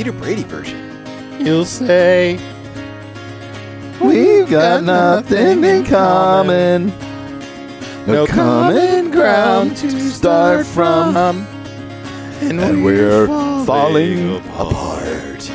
[0.00, 0.80] Peter Brady version.
[1.38, 2.40] You'll say
[4.00, 6.86] we've got nothing in common,
[8.06, 11.46] no common ground to start from,
[12.40, 13.26] and we're
[13.66, 15.50] falling apart.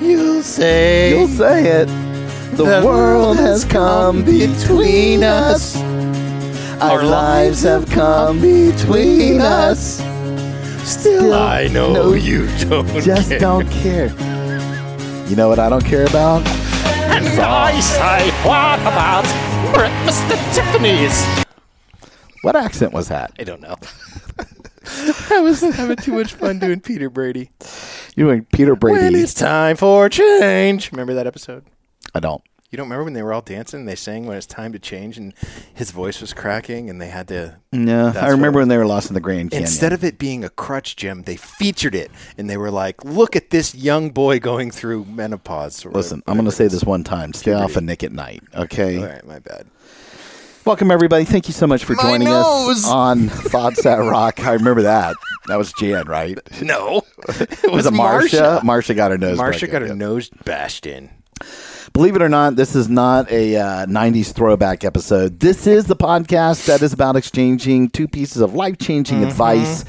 [0.00, 1.88] You'll say, you'll say it.
[2.56, 5.76] The world has come between us.
[6.80, 10.13] Our lives have come between us.
[10.84, 13.38] Still, I know no, you don't just care.
[13.38, 14.08] don't care.
[15.28, 16.46] You know what I don't care about?
[16.46, 19.24] And I say, what about
[19.74, 21.44] breakfast at Tiffany's?
[22.42, 23.32] What accent was that?
[23.38, 23.76] I don't know.
[25.30, 27.50] I was having too much fun doing Peter Brady.
[28.16, 29.20] You doing Peter When Brady?
[29.20, 30.92] it's time for change.
[30.92, 31.64] Remember that episode?
[32.14, 32.42] I don't.
[32.74, 34.80] You don't remember when they were all dancing and they sang when it's time to
[34.80, 35.32] change and
[35.74, 37.54] his voice was cracking and they had to.
[37.70, 39.62] No, I remember when they were lost in the Grand Canyon.
[39.68, 43.36] Instead of it being a crutch, Jim, they featured it and they were like, look
[43.36, 45.84] at this young boy going through menopause.
[45.84, 47.32] Listen, I'm going to say this one time.
[47.32, 48.98] Stay off of Nick at Nite, okay?
[48.98, 49.68] All right, my bad.
[50.64, 51.24] Welcome, everybody.
[51.24, 52.78] Thank you so much for My joining nose!
[52.78, 54.40] us on Thoughts That Rock.
[54.44, 55.14] I remember that.
[55.46, 56.40] That was Jan, right?
[56.60, 58.62] No, it Was it Marsha?
[58.62, 59.70] Marsha got her nose Marsha broken.
[59.70, 61.10] got her nose bashed in.
[61.94, 65.38] Believe it or not, this is not a uh, 90s throwback episode.
[65.38, 69.28] This is the podcast that is about exchanging two pieces of life changing Mm-hmm.
[69.28, 69.84] advice.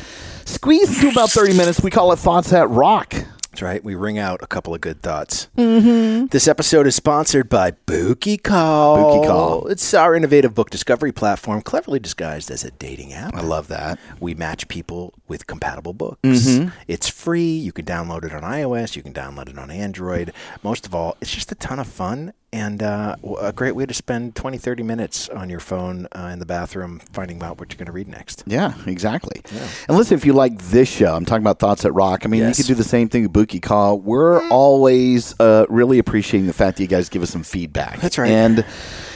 [0.45, 1.81] Squeezed into about 30 minutes.
[1.81, 3.15] We call it Thoughts That Rock.
[3.55, 3.81] That's right.
[3.81, 5.47] We ring out a couple of good thoughts.
[5.57, 6.25] Mm-hmm.
[6.25, 8.97] This episode is sponsored by Booky Call.
[8.97, 9.67] Booky Call.
[9.67, 13.33] It's our innovative book discovery platform, cleverly disguised as a dating app.
[13.33, 13.97] I love that.
[14.19, 16.19] We match people with compatible books.
[16.21, 16.67] Mm-hmm.
[16.89, 17.55] It's free.
[17.55, 18.97] You can download it on iOS.
[18.97, 20.33] You can download it on Android.
[20.61, 23.93] Most of all, it's just a ton of fun and uh, a great way to
[23.93, 27.77] spend 20, 30 minutes on your phone uh, in the bathroom finding out what you're
[27.77, 28.43] going to read next.
[28.47, 29.41] Yeah, exactly.
[29.89, 32.25] And listen, if you like this show, I'm talking about Thoughts That Rock.
[32.25, 32.57] I mean, Yes.
[32.57, 33.99] you could do the same thing with Booky Call.
[33.99, 37.99] We're always uh, really appreciating the fact that you guys give us some feedback.
[37.99, 38.31] That's right.
[38.31, 38.65] And,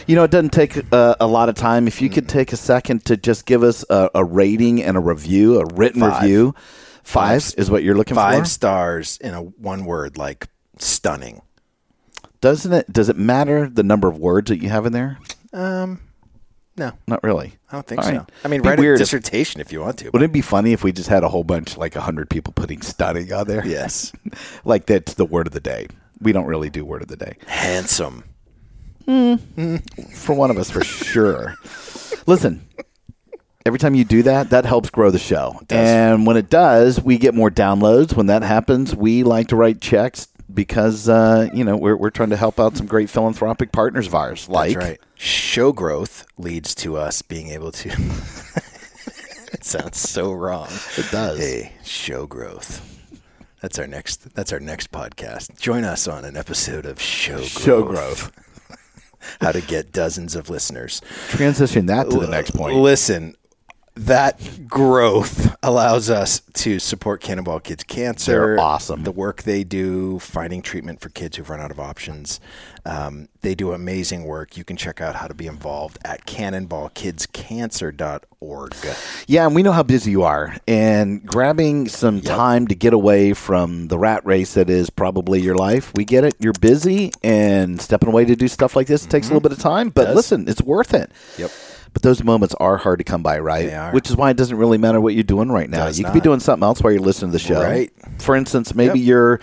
[0.06, 1.88] you know, it doesn't take uh, a lot of time.
[1.88, 5.00] If you could take a second to just give us a, a rating and a
[5.00, 6.22] review, a written Five.
[6.24, 6.56] review,
[7.04, 7.54] five, Five.
[7.58, 8.50] is what you're looking Five for.
[8.50, 11.42] stars in a one word, like stunning.
[12.42, 12.92] Doesn't it?
[12.92, 15.18] Does it matter the number of words that you have in there?
[15.52, 16.00] Um,
[16.78, 17.54] no, Not really.
[17.70, 18.14] I don't think All so.
[18.20, 18.32] right.
[18.46, 20.06] I mean, Be write a dissertation if you want to.
[20.12, 22.54] Wouldn't it be funny if we just had a whole bunch, like a hundred people
[22.54, 23.66] putting stunning on there?
[23.68, 24.14] yes,
[24.64, 25.88] like that's the word of the day.
[26.22, 27.36] We don't really do word of the day.
[27.48, 28.24] handsome.
[29.06, 31.56] for one of us for sure.
[32.28, 32.66] Listen,
[33.66, 35.60] every time you do that, that helps grow the show.
[35.70, 38.16] And when it does, we get more downloads.
[38.16, 42.30] When that happens, we like to write checks because uh, you know we're we're trying
[42.30, 44.50] to help out some great philanthropic partners of ours.
[44.50, 45.00] Like That's right.
[45.16, 47.90] Show growth leads to us being able to.
[49.54, 50.70] it sounds so wrong.
[50.98, 51.40] It does.
[51.40, 52.86] Hey, show growth.
[53.62, 54.34] That's our next.
[54.36, 55.60] That's our next podcast.
[55.60, 57.62] Join us on an episode of Show Growth.
[57.62, 58.46] Show growth.
[59.42, 61.02] How to get dozens of listeners.
[61.28, 62.78] transition that to the next point.
[62.78, 63.36] Listen,
[64.00, 68.32] that growth allows us to support Cannonball Kids Cancer.
[68.32, 69.04] They're awesome.
[69.04, 72.40] The work they do, finding treatment for kids who've run out of options.
[72.86, 74.56] Um, they do amazing work.
[74.56, 78.76] You can check out how to be involved at cannonballkidscancer.org.
[79.28, 83.34] Yeah, and we know how busy you are, and grabbing some time to get away
[83.34, 85.92] from the rat race that is probably your life.
[85.96, 86.36] We get it.
[86.40, 89.60] You're busy, and stepping away to do stuff like this takes a little bit of
[89.60, 89.90] time.
[89.90, 91.12] But listen, it's worth it.
[91.38, 91.52] Yep.
[91.94, 93.66] But those moments are hard to come by, right?
[93.68, 93.92] They are.
[93.92, 95.86] Which is why it doesn't really matter what you're doing right now.
[95.86, 96.24] Does you could be not.
[96.24, 97.62] doing something else while you're listening to the show.
[97.62, 97.92] Right.
[98.20, 99.08] For instance, maybe Yep.
[99.08, 99.40] you're,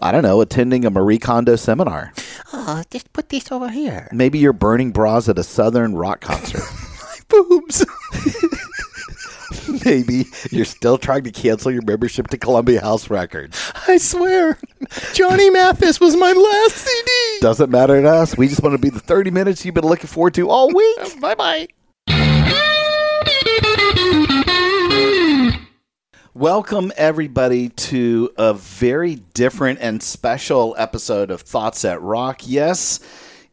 [0.00, 2.12] I don't know, attending a Marie Kondo seminar.
[2.52, 4.08] Oh, just put this over here.
[4.12, 6.62] Maybe you're burning bras at a Southern rock concert.
[7.28, 7.84] Boobs.
[9.84, 13.72] maybe you're still trying to cancel your membership to Columbia House Records.
[13.86, 14.58] I swear.
[15.14, 17.10] Johnny Mathis was my last CD.
[17.40, 18.36] Doesn't matter to us.
[18.36, 21.20] We just want to be the 30 minutes you've been looking forward to all week.
[21.20, 21.68] Bye bye.
[26.38, 32.42] Welcome, everybody, to a very different and special episode of Thoughts That Rock.
[32.46, 33.00] Yes,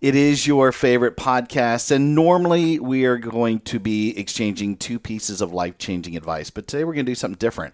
[0.02, 5.42] It is your favorite podcast, and normally we are going to be exchanging two pieces
[5.42, 7.74] of life changing advice, but today we're going to do something different.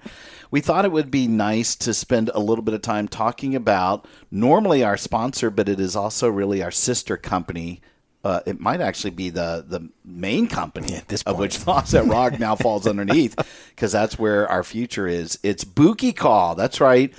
[0.50, 4.08] We thought it would be nice to spend a little bit of time talking about
[4.32, 7.82] normally our sponsor, but it is also really our sister company.
[8.24, 11.40] Uh, it might actually be the the main company at this of point.
[11.40, 13.36] which Thoughts That Rock now falls underneath
[13.70, 15.40] because that's where our future is.
[15.42, 16.54] It's Booky Call.
[16.56, 17.12] That's right.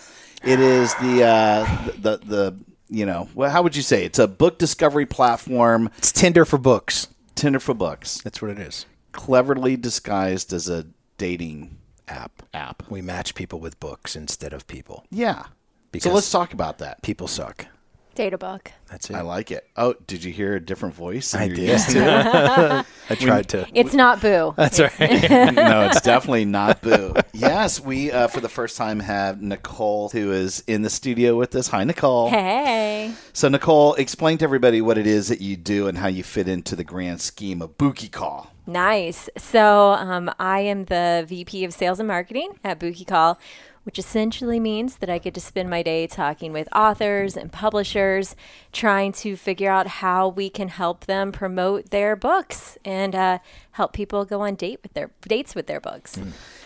[0.45, 2.57] It is the uh, the the
[2.89, 6.59] you know well, how would you say it's a book discovery platform, It's Tinder for
[6.59, 7.09] books.
[7.35, 8.87] Tinder for books, That's what it is.
[9.13, 10.87] cleverly disguised as a
[11.19, 11.79] dating
[12.09, 12.43] App.
[12.53, 12.83] app.
[12.91, 15.05] We match people with books instead of people.
[15.11, 15.45] Yeah.
[15.93, 17.01] Because- so let's talk about that.
[17.03, 17.67] People suck.
[18.15, 18.73] Data book.
[18.89, 19.17] That's it.
[19.17, 19.67] I like it.
[19.77, 21.35] Oh, did you hear a different voice?
[21.35, 21.59] I did.
[21.59, 21.97] used?
[21.97, 23.67] I tried to.
[23.73, 24.55] It's not Boo.
[24.57, 24.99] That's right.
[25.55, 27.15] no, it's definitely not Boo.
[27.33, 31.55] Yes, we uh, for the first time have Nicole who is in the studio with
[31.55, 31.69] us.
[31.69, 32.29] Hi, Nicole.
[32.29, 33.13] Hey.
[33.33, 36.49] So, Nicole, explain to everybody what it is that you do and how you fit
[36.49, 38.53] into the grand scheme of Booky Call.
[38.67, 39.29] Nice.
[39.37, 43.39] So um, I am the VP of Sales and Marketing at Booky Call,
[43.85, 48.37] which essentially means that I get to spend my day talking with authors and publishers,
[48.73, 53.39] trying to figure out how we can help them promote their books and uh,
[53.73, 56.19] help people go on date with their dates with their books.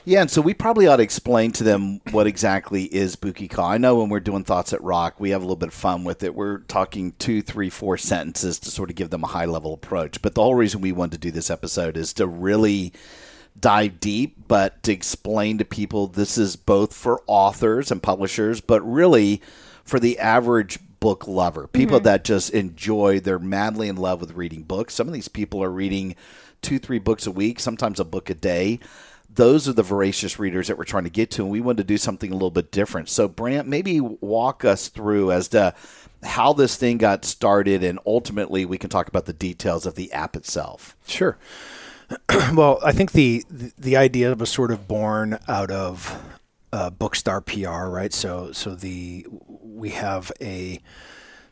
[0.05, 3.67] Yeah, and so we probably ought to explain to them what exactly is Booky Call.
[3.67, 6.05] I know when we're doing Thoughts That Rock, we have a little bit of fun
[6.05, 6.35] with it.
[6.35, 10.23] We're talking two, three, four sentences to sort of give them a high level approach.
[10.23, 12.93] But the whole reason we wanted to do this episode is to really
[13.61, 18.81] dive deep, but to explain to people this is both for authors and publishers, but
[18.83, 19.41] really
[19.85, 22.05] for the average book lover, people mm-hmm.
[22.05, 24.95] that just enjoy, they're madly in love with reading books.
[24.95, 26.17] Some of these people are reading
[26.63, 28.81] two, three books a week, sometimes a book a day.
[29.33, 31.85] Those are the voracious readers that we're trying to get to, and we wanted to
[31.85, 33.09] do something a little bit different.
[33.09, 35.75] So, Brant, maybe walk us through as to
[36.23, 40.11] how this thing got started, and ultimately we can talk about the details of the
[40.13, 40.97] app itself.
[41.07, 41.37] Sure.
[42.55, 46.23] well, I think the, the idea was sort of born out of
[46.73, 48.13] uh, Bookstar PR, right?
[48.13, 49.27] So so the
[49.63, 50.81] we have a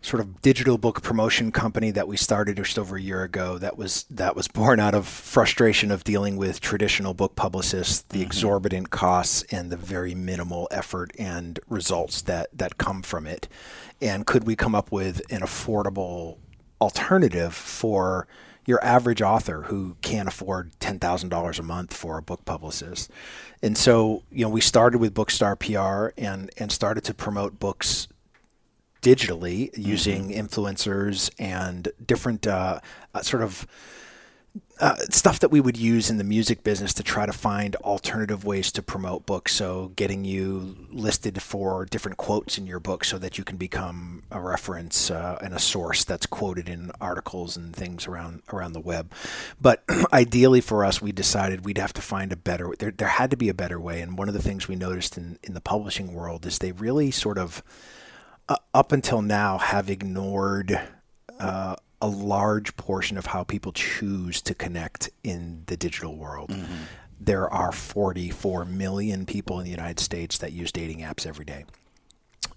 [0.04, 3.78] sort of digital book promotion company that we started just over a year ago that
[3.78, 8.90] was that was born out of frustration of dealing with traditional book publicists the exorbitant
[8.90, 13.48] costs and the very minimal effort and results that that come from it
[14.02, 16.36] and could we come up with an affordable
[16.82, 18.28] alternative for
[18.66, 23.10] your average author who can't afford $10,000 a month for a book publicist.
[23.62, 28.08] And so, you know, we started with Bookstar PR and and started to promote books
[29.02, 32.80] digitally using influencers and different uh,
[33.14, 33.66] uh, sort of
[34.80, 38.44] uh, stuff that we would use in the music business to try to find alternative
[38.44, 39.54] ways to promote books.
[39.54, 44.24] So, getting you listed for different quotes in your book so that you can become
[44.32, 48.80] a reference uh, and a source that's quoted in articles and things around around the
[48.80, 49.12] web.
[49.60, 52.74] But ideally for us, we decided we'd have to find a better.
[52.76, 54.00] There, there had to be a better way.
[54.00, 57.12] And one of the things we noticed in in the publishing world is they really
[57.12, 57.62] sort of
[58.48, 60.80] uh, up until now have ignored
[61.38, 66.50] uh, a large portion of how people choose to connect in the digital world.
[67.18, 71.64] There are 44 million people in the United States that use dating apps every day.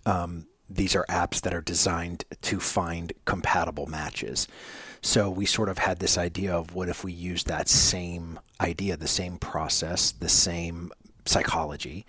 [0.05, 4.49] Um, these are apps that are designed to find compatible matches.
[5.01, 8.97] So we sort of had this idea of what if we use that same idea,
[8.97, 10.91] the same process, the same
[11.23, 12.05] psychology,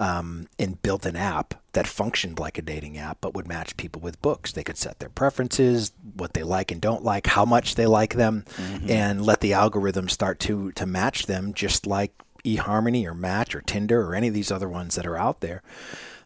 [0.00, 4.00] um, and built an app that functioned like a dating app but would match people
[4.00, 4.52] with books.
[4.52, 8.14] They could set their preferences, what they like and don't like, how much they like
[8.14, 8.44] them,
[8.88, 12.12] and let the algorithm start to to match them just like
[12.44, 15.62] eHarmony or Match or Tinder or any of these other ones that are out there.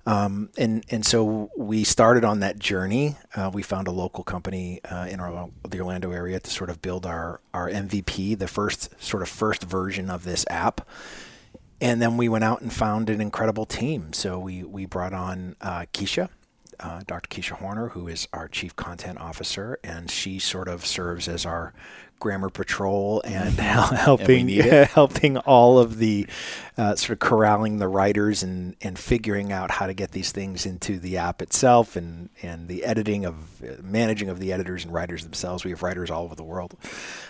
[0.07, 3.17] Um, and and so we started on that journey.
[3.35, 6.83] Uh, we found a local company uh, in our, the Orlando area to sort of
[6.83, 10.87] build our our MVP, the first sort of first version of this app.
[11.81, 14.13] And then we went out and found an incredible team.
[14.13, 16.29] So we we brought on uh, Keisha,
[16.81, 17.29] uh, Dr.
[17.29, 21.75] Keisha Hoerrner, who is our chief content officer, and she sort of serves as our
[22.19, 24.89] grammar patrol and helping it.
[24.91, 26.27] helping all of the
[26.77, 30.67] uh, sort of corralling the writers and, and figuring out how to get these things
[30.67, 34.93] into the app itself and, and the editing of uh, managing of the editors and
[34.93, 35.65] writers themselves.
[35.65, 36.77] We have writers all over the world.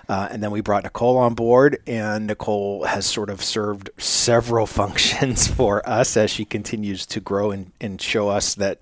[0.08, 4.66] Uh, and then we brought Nicole on board, and Nicole has sort of served several
[4.80, 8.78] functions for us as she continues to grow and, and show us that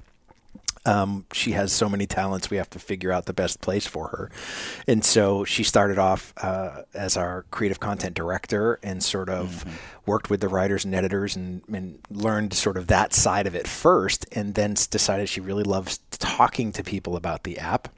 [0.84, 2.50] um, she has so many talents.
[2.50, 4.30] We have to figure out the best place for her.
[4.86, 9.64] And so she started off uh, as our creative content director and sort of
[10.06, 13.68] worked with the writers and editors and, and learned sort of that side of it
[13.68, 14.26] first.
[14.32, 17.88] And then decided she really loves talking to people about the app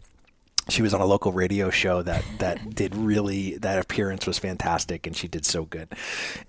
[0.68, 5.06] she was on a local radio show that that did really that appearance was fantastic
[5.06, 5.88] and she did so good.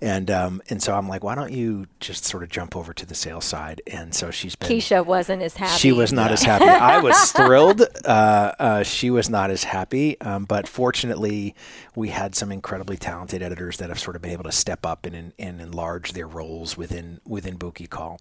[0.00, 3.06] And um and so i'm like why don't you just sort of jump over to
[3.06, 3.82] the sales side?
[3.86, 5.78] And so she's been keisha wasn't as happy.
[5.78, 6.64] She was not as happy.
[6.64, 7.82] I was thrilled.
[8.04, 10.20] Uh, uh, she was not as happy.
[10.20, 11.54] Um, but fortunately
[11.94, 15.06] we had some incredibly talented editors that have sort of been able to step up
[15.06, 18.20] and, and, enlarge their roles within within Booky call.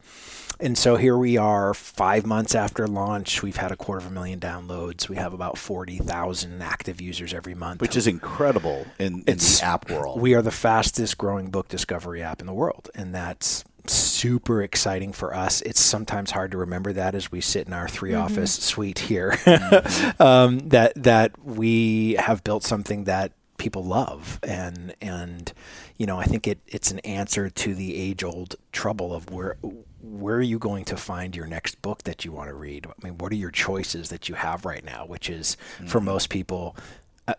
[0.59, 3.43] And so here we are five months after launch.
[3.43, 5.09] We've had a quarter of a million downloads.
[5.09, 7.79] We have about four 40,000 active users every month.
[7.79, 10.19] Which is incredible in, in the app world.
[10.19, 12.89] We are the fastest growing book discovery app in the world.
[12.95, 15.61] And that's super exciting for us.
[15.61, 18.21] It's sometimes hard to remember that as we sit in our 3 mm-hmm.
[18.21, 20.21] office suite here, mm-hmm.
[20.21, 25.53] um, that that we have built something that people love, and and
[25.97, 29.57] you know I think it it's an answer to the age old trouble of where
[30.01, 32.85] where are you going to find your next book that you want to read?
[32.85, 35.05] I mean, what are your choices that you have right now?
[35.05, 35.57] Which is
[35.87, 36.05] for mm-hmm.
[36.05, 36.75] most people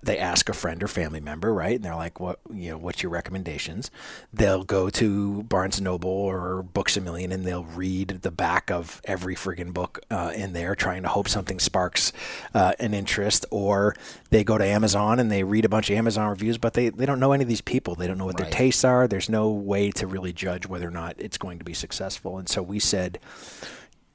[0.02, 1.76] they ask a friend or family member, right?
[1.76, 2.78] And they're like, "What you know?
[2.78, 3.90] What's your recommendations?"
[4.32, 8.70] They'll go to Barnes and Noble or Books a Million, and they'll read the back
[8.70, 12.12] of every friggin' book uh, in there, trying to hope something sparks
[12.52, 13.46] uh, an interest.
[13.50, 13.94] Or
[14.30, 17.06] they go to Amazon and they read a bunch of Amazon reviews, but they, they
[17.06, 17.94] don't know any of these people.
[17.94, 19.06] They don't know what their tastes are.
[19.06, 22.38] There's no way to really judge whether or not it's going to be successful.
[22.38, 23.20] And so we said,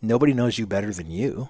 [0.01, 1.49] nobody knows you better than you.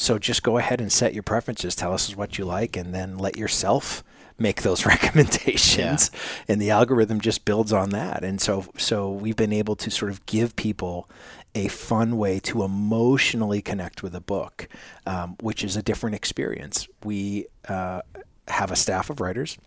[0.00, 1.76] So just go ahead and set your preferences.
[1.76, 4.02] Tell us what you like, and then let yourself
[4.38, 6.10] make those recommendations.
[6.48, 8.24] And the algorithm just builds on that.
[8.24, 11.06] And so, so we've been able to sort of give people
[11.54, 14.68] a fun way to emotionally connect with a book,
[15.04, 16.88] um, which is a different experience.
[17.04, 18.00] We uh,
[18.48, 19.58] have a staff of writers.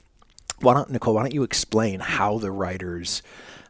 [0.61, 1.13] Why don't Nicole?
[1.13, 3.21] Why don't you explain how the writers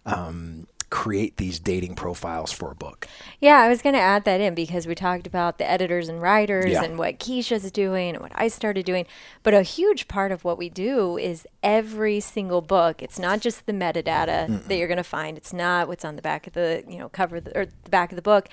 [0.05, 3.07] um, create these dating profiles for a book?
[3.39, 6.21] Yeah, I was going to add that in because we talked about the editors and
[6.21, 6.83] writers Yeah.
[6.83, 9.07] and what Keisha's doing and what I started doing.
[9.41, 13.01] But a huge part of what we do is every single book.
[13.01, 15.35] It's not just the metadata that you're going to find.
[15.35, 18.11] It's not what's on the back of the you know cover the, or the back
[18.11, 18.47] of the book.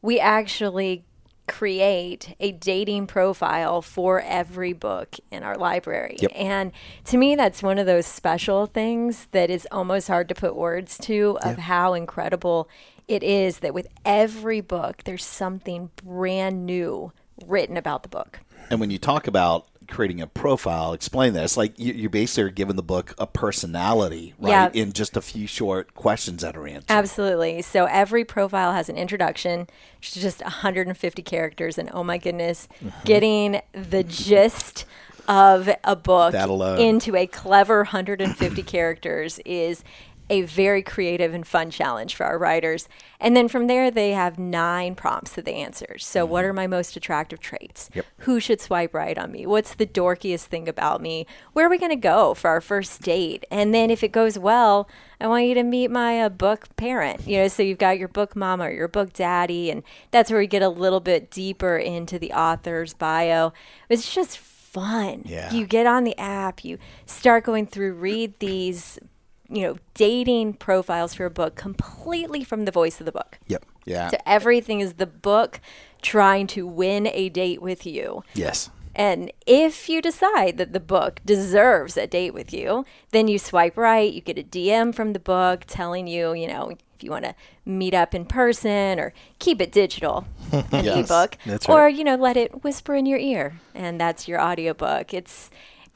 [0.00, 1.04] We actually
[1.50, 6.16] create a dating profile for every book in our library.
[6.34, 6.72] And
[7.06, 10.96] to me, that's one of those special things that is almost hard to put words
[10.98, 12.68] to of how incredible
[13.08, 17.12] it is that with every book, there's something brand new
[17.44, 18.40] written about the book.
[18.70, 21.44] And when you talk about creating a profile, explain that.
[21.44, 24.50] It's like you, you basically are giving the book a personality, right?
[24.50, 24.70] Yeah.
[24.82, 26.90] In just a few short questions that are answered.
[26.90, 27.62] Absolutely.
[27.62, 29.66] So every profile has an introduction,
[29.98, 31.76] which is just 150 characters.
[31.78, 33.04] And oh my goodness, Mm-hmm.
[33.04, 34.84] getting the gist
[35.28, 36.34] of a book
[36.78, 39.84] into a clever 150 characters is
[40.30, 42.88] a very creative and fun challenge for our writers.
[43.20, 45.98] And then from there, they have nine prompts that they answer.
[45.98, 46.50] So, what Mm-hmm.
[46.50, 47.90] are my most attractive traits?
[48.20, 49.44] Who should swipe right on me?
[49.44, 51.26] What's the dorkiest thing about me?
[51.52, 53.44] Where are we going to go for our first date?
[53.50, 54.88] And then, if it goes well,
[55.20, 57.26] I want you to meet my uh, book parent.
[57.26, 59.82] You know, so you've got your book mama or your book daddy, and
[60.12, 63.52] that's where we get a little bit deeper into the author's bio.
[63.90, 65.22] It's just fun.
[65.26, 65.52] Yeah.
[65.52, 69.00] You get on the app, you start going through, read these,
[69.50, 73.38] you know, dating profiles for a book completely from the voice of the book.
[73.48, 73.66] Yep.
[73.84, 74.10] yeah.
[74.10, 75.60] So everything is the book
[76.02, 78.22] trying to win a date with you.
[78.34, 78.70] Yes.
[78.94, 83.76] And if you decide that the book deserves a date with you, then you swipe
[83.76, 87.24] right, you get a DM from the book telling you, you know, if you want
[87.24, 92.04] to meet up in person or keep it digital, an Yes, ebook, that's or, you
[92.04, 95.14] know, let it whisper in your ear, and that's your audiobook.
[95.14, 95.50] It's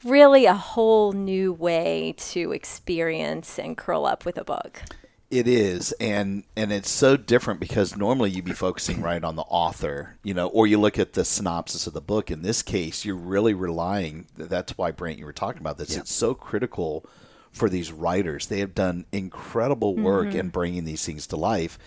[0.05, 4.81] really a whole new way to experience and curl up with a book.
[5.31, 9.41] It is, and and it's so different because normally you'd be focusing right on the
[9.43, 12.29] author, you know, or you look at the synopsis of the book.
[12.29, 14.27] In this case, you're really relying.
[14.37, 15.97] That's why Brant, you were talking about this.
[15.97, 17.05] It's so critical
[17.51, 18.47] for these writers.
[18.47, 20.39] They have done incredible work mm-hmm.
[20.39, 21.79] in bringing these things to life.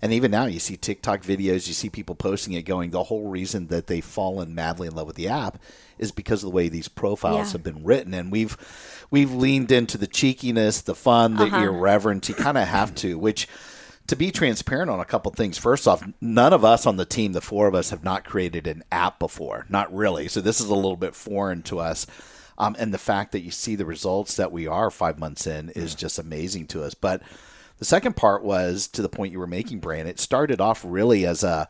[0.00, 2.90] And even now, you see TikTok videos, you see people posting it, going.
[2.90, 5.58] The whole reason that they've fallen madly in love with the app
[5.98, 7.52] is because of the way these profiles Yeah.
[7.52, 8.56] have been written, and we've
[9.10, 12.28] we've leaned into the cheekiness, the fun, the irreverence.
[12.28, 13.48] You kind of have to, which.
[14.06, 17.32] To be transparent on a couple things, first off, none of us on the team,
[17.32, 19.66] the four of us, have not created an app before.
[19.68, 20.28] Not really.
[20.28, 22.06] So this is a little bit foreign to us.
[22.56, 25.68] Um, and the fact that you see the results that we are five months in
[25.76, 26.94] is just amazing to us.
[26.94, 27.20] But
[27.78, 30.08] the second part was to the point you were making, Brant.
[30.08, 31.68] It started off really as a,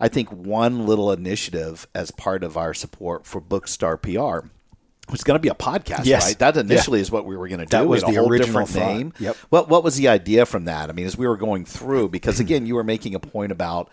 [0.00, 4.46] I think, one little initiative as part of our support for Bookstar PR.
[4.46, 6.26] It was going to be a podcast, Yes.
[6.26, 6.38] right?
[6.38, 7.70] That initially is what we were going to do.
[7.70, 9.12] That was the whole original different name.
[9.18, 9.36] Yep.
[9.48, 10.90] What What was the idea from that?
[10.90, 13.88] I mean, as we were going through, because again, you were making a point about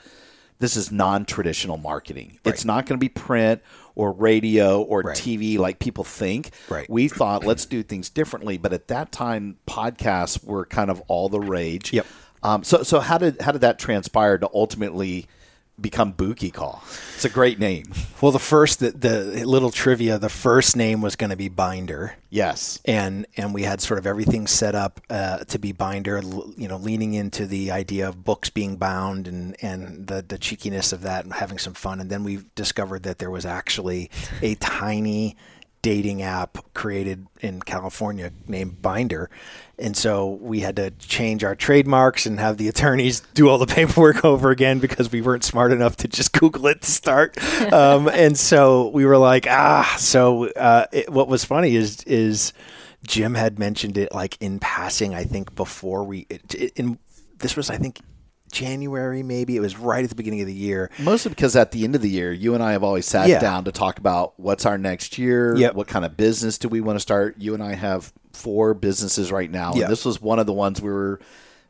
[0.60, 2.39] this is non-traditional marketing.
[2.45, 3.62] It's not going to be print
[3.95, 5.15] or radio or Right.
[5.17, 6.51] TV like people think.
[6.69, 6.89] Right.
[6.89, 11.29] We thought let's do things differently, but at that time podcasts were kind of all
[11.29, 11.93] the rage.
[11.93, 12.05] Yep.
[12.43, 15.27] Um, so so how did how did that transpire to ultimately
[15.79, 16.84] become Booky Call?
[17.15, 17.86] It's a great name.
[18.22, 22.15] Well, the first, the, the little trivia, the first name was going to be Binder.
[22.36, 22.82] Yes.
[22.84, 26.22] and and we had sort of everything set up uh, to be binder,
[26.58, 30.91] you know, leaning into the idea of books being bound and and the the cheekiness
[30.91, 32.01] of that and having some fun.
[32.01, 35.38] And then we discovered that there was actually a tiny
[35.86, 39.30] dating app created in California named Binder.
[39.77, 43.68] And so we had to change our trademarks and have the attorneys do all the
[43.75, 47.38] paperwork over again because we weren't smart enough to just Google it to start.
[47.72, 49.96] Um, and so we were like, ah.
[50.00, 52.51] So uh, it, what was funny is is
[53.06, 55.13] Jim had mentioned it like in passing.
[55.13, 56.98] I think before we it, it- in
[57.38, 58.00] this was I think
[58.51, 60.89] January maybe it was right at the beginning of the year.
[60.99, 63.39] Mostly because at the end of the year, you and I have always sat Yeah.
[63.39, 65.75] down to talk about what's our next year, Yep.
[65.75, 67.35] what kind of business do we want to start.
[67.37, 69.83] You and I have four businesses right now, Yeah.
[69.83, 71.19] and this was one of the ones we were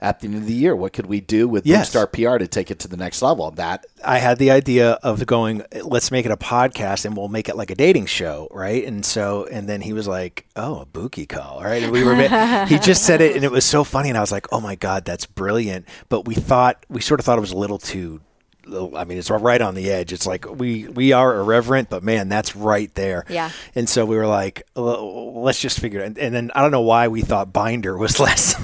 [0.05, 0.75] at the end of the year.
[0.75, 1.89] What could we do with Yes.
[1.89, 3.49] Bookstar PR to take it to the next level?
[3.51, 7.49] That I had the idea of going, let's make it a podcast and we'll make
[7.49, 8.85] it like a dating show, right?
[8.85, 11.81] And so, and then he was like, oh, a bookie call, right?
[11.81, 12.15] And we were,
[12.67, 14.09] he just said it and it was so funny.
[14.09, 15.87] And I was like, oh my God, that's brilliant.
[16.07, 18.21] But we thought, we sort of thought it was a little too,
[18.67, 20.11] I mean, it's right on the edge.
[20.11, 23.23] It's like we we are irreverent, but man, that's right there.
[23.29, 23.51] Yeah.
[23.75, 26.05] And so we were like, let's just figure it.
[26.07, 28.55] And, and then I don't know why we thought binder was less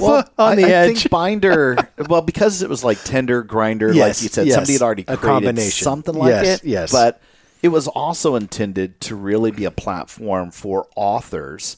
[0.00, 0.98] well, uh, on I, the I edge.
[1.00, 1.76] think Binder.
[2.08, 4.54] well, because it was like Tinder Grindr, Yes, like you said, yes.
[4.54, 5.84] somebody had already A created combination.
[5.84, 6.66] something like Yes, it.
[6.66, 6.92] yes.
[6.92, 7.20] but
[7.62, 11.76] it was also intended to really be a platform for authors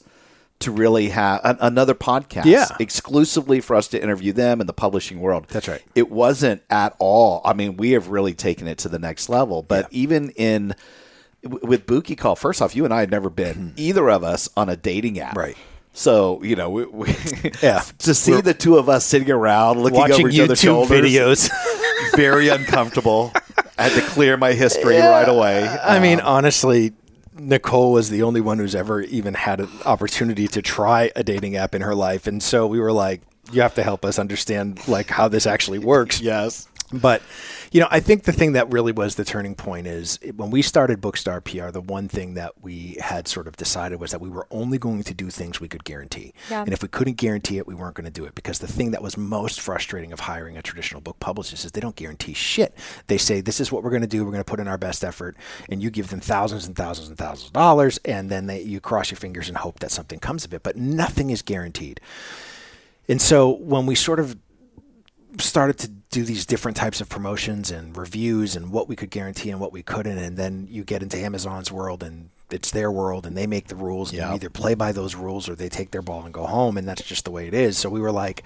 [0.59, 2.67] to really have an, another podcast Yeah.
[2.79, 5.47] exclusively for us to interview them in the publishing world.
[5.49, 5.83] That's right.
[5.95, 7.41] It wasn't at all.
[7.43, 9.63] I mean, we have really taken it to the next level.
[9.63, 10.73] But even in
[11.43, 13.69] with Booky Call, first off, you and I had never been hmm.
[13.75, 15.35] either of us on a dating app.
[15.35, 15.57] Right.
[15.95, 17.07] So you know, we, we
[17.63, 17.79] Yeah.
[17.99, 20.99] to see We're- the two of us sitting around looking watching over each other's shoulders,
[21.01, 21.49] videos.
[22.15, 23.31] very uncomfortable.
[23.77, 25.67] I had to clear my history right away.
[25.67, 26.93] I mean, Um, honestly,
[27.37, 31.55] Nicole was the only one who's ever even had an opportunity to try a dating
[31.57, 34.87] app in her life, and so we were like, "You have to help us understand
[34.87, 37.21] like how this actually works." yes, But
[37.75, 40.61] you know, I think the thing that really was the turning point is when we
[40.61, 41.71] started Bookstar PR.
[41.71, 45.03] The one thing that we had sort of decided was that we were only going
[45.03, 46.61] to do things we could guarantee, Yeah.
[46.61, 48.33] and if we couldn't guarantee it, we weren't going to do it.
[48.33, 51.81] Because the thing that was most frustrating of hiring a traditional book publicist is they
[51.81, 52.73] don't guarantee shit.
[53.07, 54.23] They say this is what we're going to do.
[54.23, 55.35] We're going to put in our best effort,
[55.69, 58.79] and you give them thousands and thousands and thousands of dollars, and then they, you
[58.79, 60.63] cross your fingers and hope that something comes of it.
[60.63, 61.99] But nothing is guaranteed.
[63.09, 64.37] And so when we sort of
[65.39, 69.49] started to do these different types of promotions and reviews and what we could guarantee
[69.49, 73.25] and what we couldn't and then you get into Amazon's world and it's their world
[73.25, 75.91] and they make the rules and you either play by those rules or they take
[75.91, 78.11] their ball and go home and that's just the way it is so we were
[78.11, 78.43] like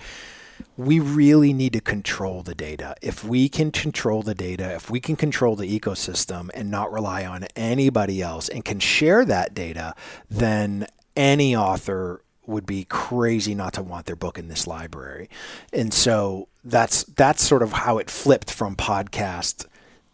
[0.78, 2.96] we really need to control the data.
[3.02, 7.26] If we can control the data, if we can control the ecosystem and not rely
[7.26, 9.96] on anybody else and can share that data,
[10.30, 15.30] then any author would be crazy not to want their book in this library.
[15.72, 19.66] And so that's that's sort of how it flipped from podcast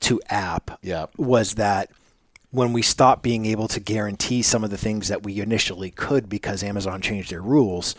[0.01, 0.79] to app.
[0.81, 1.07] Yeah.
[1.17, 1.89] Was that
[2.51, 6.29] when we stopped being able to guarantee some of the things that we initially could
[6.29, 7.95] because Amazon changed their rules,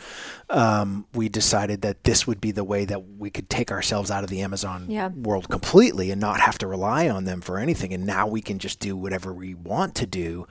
[0.48, 4.24] um, we decided that this would be the way that we could take ourselves out
[4.24, 5.08] of the Amazon Yeah.
[5.08, 7.92] world completely and not have to rely on them for anything.
[7.92, 10.46] And now we can just do whatever we want to do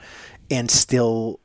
[0.52, 1.40] and still,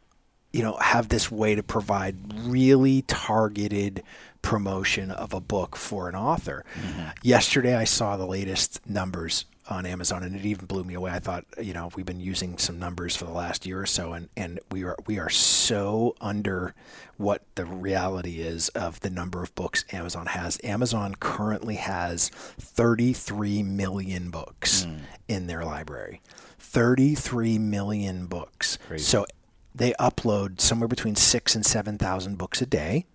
[0.52, 4.02] you know, have this way to provide really targeted
[4.42, 6.64] promotion of a book for an author.
[6.74, 7.08] Mm-hmm.
[7.22, 11.12] Yesterday, I saw the latest numbers on Amazon, and it even blew me away.
[11.12, 14.12] I thought, you know, we've been using some numbers for the last year or so,
[14.12, 16.74] and, and we are we are so under
[17.16, 20.58] what the reality is of the number of books Amazon has.
[20.64, 24.96] Amazon currently has 33 million books hmm.
[25.28, 26.20] in their library.
[26.58, 28.78] 33 million books.
[28.96, 29.26] So
[29.74, 33.06] they upload somewhere between six and 7,000 books a day.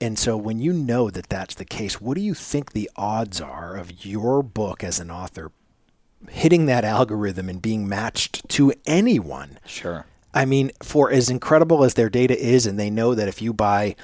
[0.00, 3.40] And so when you know that that's the case, what do you think the odds
[3.40, 5.52] are of your book as an author
[6.28, 9.58] hitting that algorithm and being matched to anyone?
[9.64, 10.06] sure.
[10.34, 13.52] I mean, for as incredible as their data is, and they know that if you
[13.52, 13.96] buy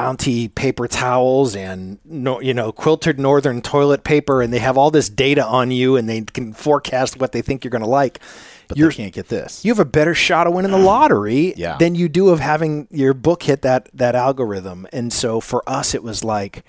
[0.00, 4.90] Bounty paper towels and no, you know quilted northern toilet paper, and they have all
[4.90, 8.20] this data on you, and they can forecast what they think you're going to like,
[8.68, 9.64] But you're can't get this.
[9.64, 11.76] you have a better shot of winning the lottery Yeah.
[11.78, 14.86] than you do of having your book hit that that algorithm.
[14.92, 16.64] And so for us, it was like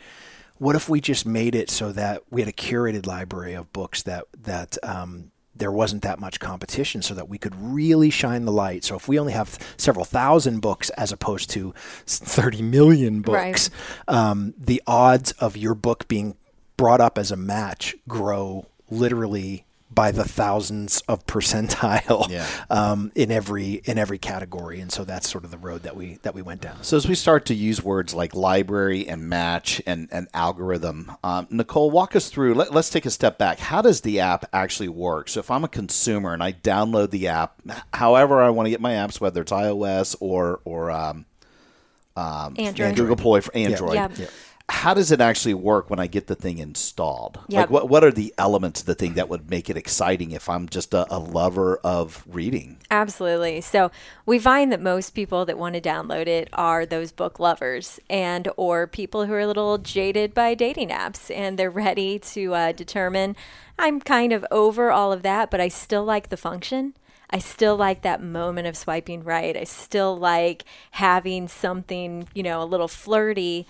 [0.60, 4.02] what if we just made it so that we had a curated library of books
[4.04, 8.52] that that um, there wasn't that much competition so that we could really shine the
[8.52, 8.84] light.
[8.84, 11.74] So if we only have several thousand books as opposed to
[12.06, 13.70] 30 million books,
[14.08, 16.36] um, the odds of your book being
[16.78, 19.66] brought up as a match grow literally
[19.98, 22.46] by the thousands of percentile Yeah.
[22.70, 26.20] um, in every in every category, and so that's sort of the road that we
[26.22, 26.84] that we went down.
[26.84, 31.48] So as we start to use words like library and match and, and algorithm, um,
[31.50, 32.54] Nicole, walk us through.
[32.54, 33.58] Let, let's take a step back.
[33.58, 35.30] How does the app actually work?
[35.30, 37.60] So if I'm a consumer and I download the app,
[37.92, 41.26] however I want to get my apps, whether it's iOS or or um,
[42.16, 42.96] Android.
[42.96, 43.96] Google Play for Android.
[43.96, 44.20] Yep.
[44.20, 44.28] Yeah.
[44.70, 47.40] How does it actually work when I get the thing installed?
[47.48, 47.60] Yep.
[47.62, 50.50] Like, what what are the elements of the thing that would make it exciting if
[50.50, 52.78] I'm just a, a lover of reading?
[52.92, 53.62] Absolutely.
[53.62, 53.92] So
[54.26, 58.50] we find that most people that want to download it are those book lovers and
[58.58, 62.72] or people who are a little jaded by dating apps and they're ready to uh,
[62.74, 63.38] determine
[63.80, 66.96] I'm kind of over all of that, but I still like the function.
[67.30, 69.56] I still like that moment of swiping right.
[69.56, 73.68] I still like having something, you know, a little flirty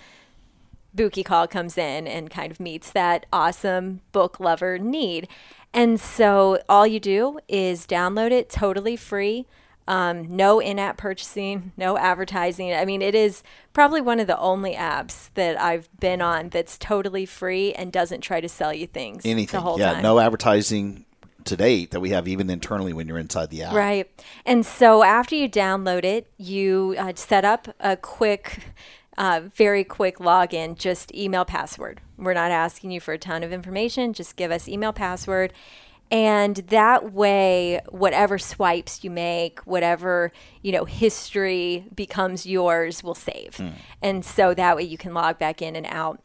[0.94, 5.28] Booky Call comes in and kind of meets that awesome book lover need.
[5.72, 9.46] And so all you do is download it totally free.
[9.86, 12.74] Um, no in app purchasing, no advertising.
[12.74, 16.76] I mean, it is probably one of the only apps that I've been on that's
[16.76, 19.56] totally free and doesn't try to sell you things Anything?
[19.56, 20.02] the whole yeah, time.
[20.02, 21.06] no advertising
[21.44, 23.72] to date that we have even internally when you're inside the app.
[23.72, 24.10] Right.
[24.44, 28.58] And so after you download it, you uh, set up a quick,
[29.18, 32.00] uh, very quick login, just email password.
[32.16, 35.52] We're not asking you for a ton of information, just give us email password.
[36.10, 43.60] And that way, whatever swipes you make, whatever, you know, history becomes yours will save.
[44.00, 46.22] And so that way you can log back in and out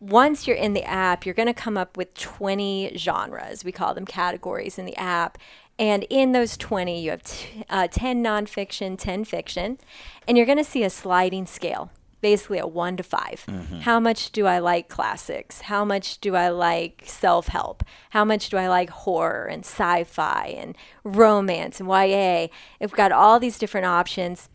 [0.00, 3.64] once you're in the app, you're going to come up with 20 genres.
[3.64, 5.38] We call them categories in the app.
[5.78, 9.78] And in those 20, you have t- uh, 10 nonfiction, 10 fiction.
[10.26, 13.80] And you're going to see a sliding scale, basically a one to 5 mm-hmm.
[13.80, 15.62] How much do I like classics?
[15.62, 17.84] How much do I like self help?
[18.10, 22.48] How much do I like horror and sci fi and romance and YA?
[22.80, 24.48] We've got all these different options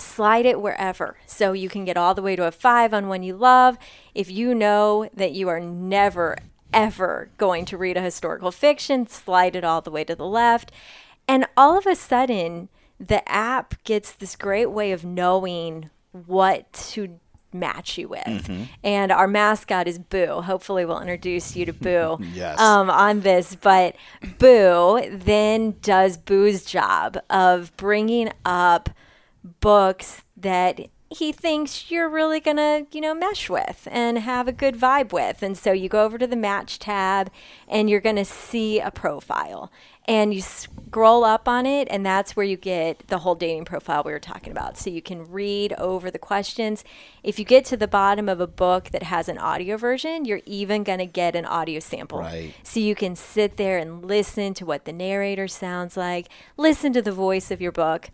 [0.00, 1.18] slide it wherever.
[1.26, 3.78] So you can get all the way to a five on one you love.
[4.14, 6.38] If you know that you are never,
[6.72, 10.72] ever going to read a historical fiction, slide it all the way to the left.
[11.28, 17.18] And all of a sudden, the app gets this great way of knowing what to
[17.52, 18.48] match you with.
[18.84, 20.40] And our mascot is Boo.
[20.42, 22.60] Hopefully, we'll introduce you to Boo Yes.
[22.60, 23.54] um, on this.
[23.56, 23.96] But
[24.38, 28.90] Boo then does Boo's job of bringing up
[29.60, 30.80] books that
[31.12, 35.42] he thinks you're really gonna, you know, mesh with and have a good vibe with.
[35.42, 37.32] And so you go over to the match tab
[37.66, 39.72] and you're gonna see a profile.
[40.10, 44.02] And you scroll up on it, and that's where you get the whole dating profile
[44.04, 44.76] we were talking about.
[44.76, 46.82] So you can read over the questions.
[47.22, 50.40] If you get to the bottom of a book that has an audio version, you're
[50.46, 52.18] even going to get an audio sample.
[52.18, 52.52] Right.
[52.64, 57.02] So you can sit there and listen to what the narrator sounds like, listen to
[57.02, 58.10] the voice of your book,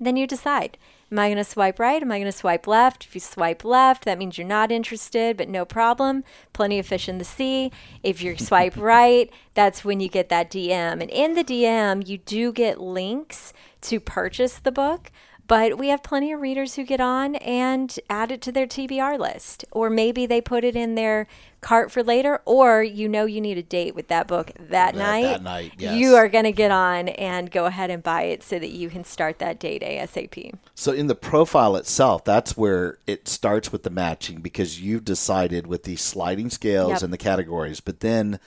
[0.00, 0.78] then you decide.
[1.10, 2.02] Am i going to swipe right?
[2.02, 3.06] Am i going to swipe left?
[3.06, 6.24] If you swipe left that means you're not interested but no problem.
[6.52, 7.72] Plenty of fish in the sea.
[8.02, 12.18] If you swipe right that's when you get that dm and in the dm you
[12.18, 15.10] do get links to purchase the book
[15.48, 19.18] but we have plenty of readers who get on and add it to their TBR
[19.18, 19.64] list.
[19.72, 21.26] Or maybe they put it in their
[21.60, 25.22] cart for later, or you know you need a date with that book that, night.
[25.22, 25.96] that night, yes.
[25.96, 28.88] You are going to get on and go ahead and buy it so that you
[28.88, 30.54] can start that date ASAP.
[30.74, 35.66] So in the profile itself, that's where it starts with the matching because you've decided
[35.66, 37.02] with these sliding scales Yep.
[37.02, 38.38] and the categories, but then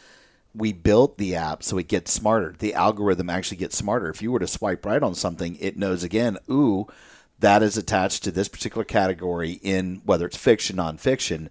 [0.53, 2.55] we built the app so it gets smarter.
[2.57, 4.09] The algorithm actually gets smarter.
[4.09, 6.87] If you were to swipe right on something, it knows again, ooh,
[7.39, 11.49] that is attached to this particular category in whether it's fiction, nonfiction.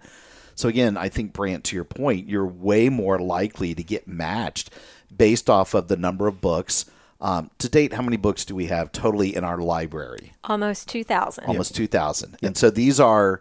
[0.60, 4.70] So again, I think Brant, to your point, you're way more likely to get matched
[5.16, 6.84] based off of the number of books.
[7.20, 10.32] Um, to date, how many books do we have totally in our library?
[10.44, 11.44] Almost 2,000.
[11.44, 13.40] almost 2000 and so these are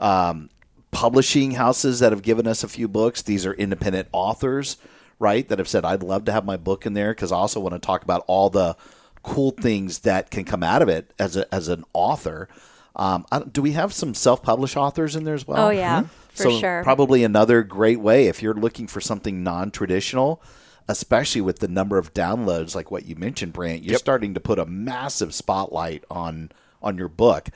[0.00, 0.48] um,
[0.90, 3.22] publishing houses that have given us a few books.
[3.22, 4.76] These are independent authors
[5.20, 7.60] right that have said i'd love to have my book in there because i also
[7.60, 8.76] want to talk about all the
[9.22, 12.48] cool things that can come out of it as, a, as an author.
[12.96, 15.66] Um, I don't- do we have some self-published authors in there as well?
[15.66, 16.04] Oh, yeah,
[16.34, 16.82] for so sure.
[16.82, 20.42] probably another great way if you're looking for something non-traditional
[20.88, 24.58] especially with the number of downloads like what you mentioned brant you're starting to put
[24.58, 26.50] a massive spotlight on
[26.82, 27.48] on your book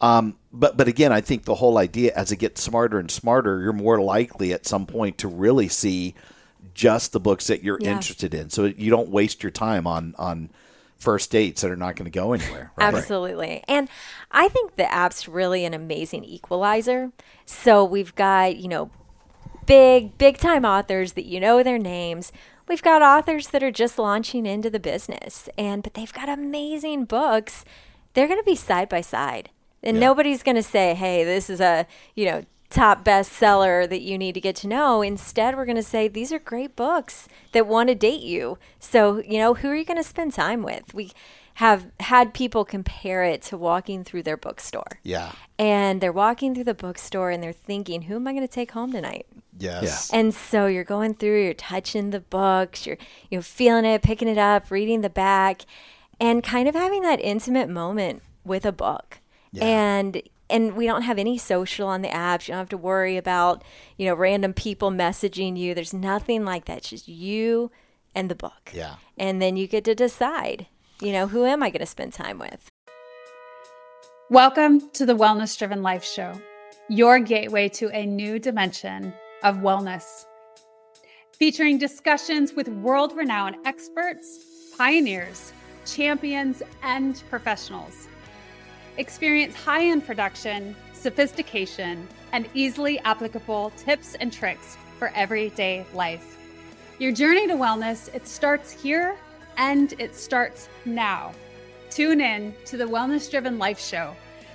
[0.00, 3.60] Um, but but again, I think the whole idea as it gets smarter and smarter,
[3.60, 6.14] you're more likely at some point to really see
[6.72, 7.90] just the books that you're Yeah.
[7.96, 10.50] interested in, so you don't waste your time on on
[10.98, 12.72] first dates that are not going to go anywhere.
[12.76, 12.94] Right?
[12.94, 13.62] Absolutely.
[13.68, 13.88] And
[14.30, 17.12] I think the app's really an amazing equalizer.
[17.46, 18.90] So we've got, you know,
[19.66, 22.32] big, big time authors that you know their names.
[22.66, 27.04] We've got authors that are just launching into the business and but they've got amazing
[27.04, 27.64] books.
[28.14, 29.50] They're going to be side by side.
[29.80, 34.18] And nobody's going to say, "Hey, this is a, you know, top bestseller that you
[34.18, 37.66] need to get to know." Instead, we're going to say these are great books that
[37.66, 38.58] want to date you.
[38.78, 40.94] So, you know, who are you going to spend time with?
[40.94, 41.12] We
[41.58, 45.00] have had people compare it to walking through their bookstore.
[45.02, 45.32] Yeah.
[45.58, 48.70] And they're walking through the bookstore and they're thinking, who am I going to take
[48.70, 49.26] home tonight?
[49.58, 50.08] Yes.
[50.12, 52.96] And so you're going through, you're touching the books, you're
[53.28, 55.62] you know feeling it, picking it up, reading the back,
[56.20, 59.18] and kind of having that intimate moment with a book.
[59.50, 59.64] Yeah.
[59.64, 62.48] And and we don't have any social on the apps.
[62.48, 63.62] You don't have to worry about,
[63.96, 65.74] you know, random people messaging you.
[65.74, 66.78] There's nothing like that.
[66.78, 67.70] It's just you
[68.14, 68.70] and the book.
[68.72, 68.96] Yeah.
[69.16, 70.66] And then you get to decide,
[71.00, 72.68] you know, who am I going to spend time with?
[74.30, 76.38] Welcome to the Wellness Driven Life Show,
[76.88, 80.24] your gateway to a new dimension of wellness.
[81.32, 85.52] Featuring discussions with world renowned experts, pioneers,
[85.86, 88.08] champions, and professionals.
[88.98, 96.36] Experience high end production, sophistication, and easily applicable tips and tricks for everyday life.
[96.98, 99.16] Your journey to wellness, it starts here
[99.56, 101.32] and it starts now.
[101.90, 104.14] Tune in to the Wellness Driven Life Show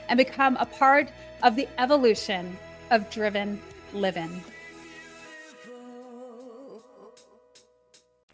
[0.10, 1.10] and become a part
[1.41, 2.58] of the evolution
[2.91, 3.62] of driven
[3.93, 4.43] living.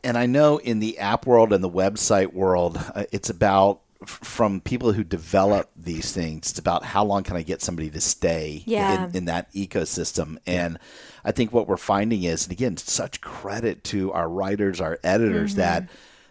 [0.03, 4.61] and I know in the app world and the website world, uh, it's about from
[4.61, 6.51] people who develop these things.
[6.51, 9.05] It's about how long can I get somebody to stay Yeah.
[9.07, 10.37] in, in that ecosystem.
[10.47, 10.79] And
[11.25, 15.51] I think what we're finding is, and again, such credit to our writers, our editors,
[15.51, 15.59] mm-hmm.
[15.61, 15.89] that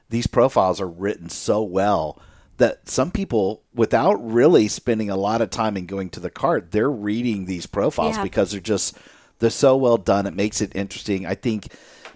[0.08, 2.20] these profiles are written so well
[2.56, 6.70] that some people, without really spending a lot of time and going to the cart,
[6.72, 8.22] they're reading these profiles Yeah.
[8.22, 8.96] because they're just
[9.40, 10.26] they're so well done.
[10.26, 11.26] It makes it interesting.
[11.26, 11.68] I think.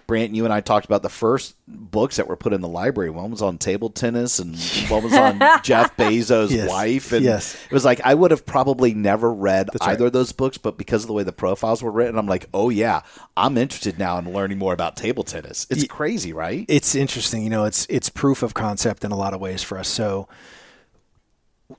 [0.07, 3.09] Brant, you and I talked about the first books that were put in the library.
[3.09, 4.55] One was on table tennis, and
[4.89, 6.69] one was on Jeff Bezos' Yes.
[6.69, 7.11] wife.
[7.13, 7.55] And Yes.
[7.65, 9.93] it was like I would have probably never read That's right.
[9.93, 12.47] either of those books, but because of the way the profiles were written, I'm like,
[12.53, 13.01] oh yeah,
[13.37, 15.65] I'm interested now in learning more about table tennis.
[15.69, 16.65] It's crazy, right?
[16.67, 17.43] it's interesting.
[17.43, 19.87] You know, it's it's proof of concept in a lot of ways for us.
[19.87, 20.27] So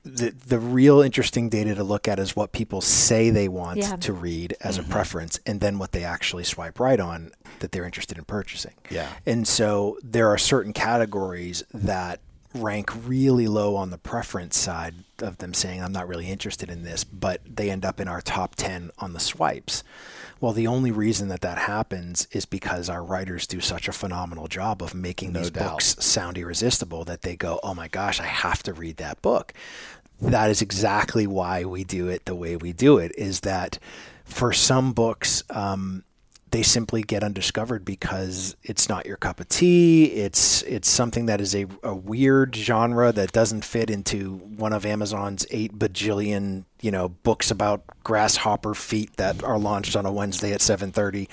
[0.04, 3.96] the the real interesting data to look at is what people say they want Yeah.
[3.96, 4.90] to read as a mm-hmm.
[4.90, 8.74] preference, and then what they actually swipe right on that they're interested in purchasing.
[8.90, 9.08] Yeah.
[9.26, 12.20] And so there are certain categories that
[12.54, 16.84] rank really low on the preference side of them saying I'm not really interested in
[16.84, 19.82] this, but they end up in our top 10 on the swipes.
[20.44, 24.46] Well, the only reason that that happens is because our writers do such a phenomenal
[24.46, 25.70] job of making these doubt.
[25.70, 29.54] books sound irresistible that they go, "Oh my gosh, I have to read that book."
[30.20, 33.12] That is exactly why we do it the way we do it.
[33.16, 33.78] Is that
[34.26, 36.04] for some books, um,
[36.54, 40.04] they simply get undiscovered because it's not your cup of tea.
[40.04, 44.86] It's it's something that is a, a weird genre that doesn't fit into one of
[44.86, 50.52] Amazon's eight bajillion you know books about grasshopper feet that are launched on a Wednesday
[50.52, 51.28] at seven thirty.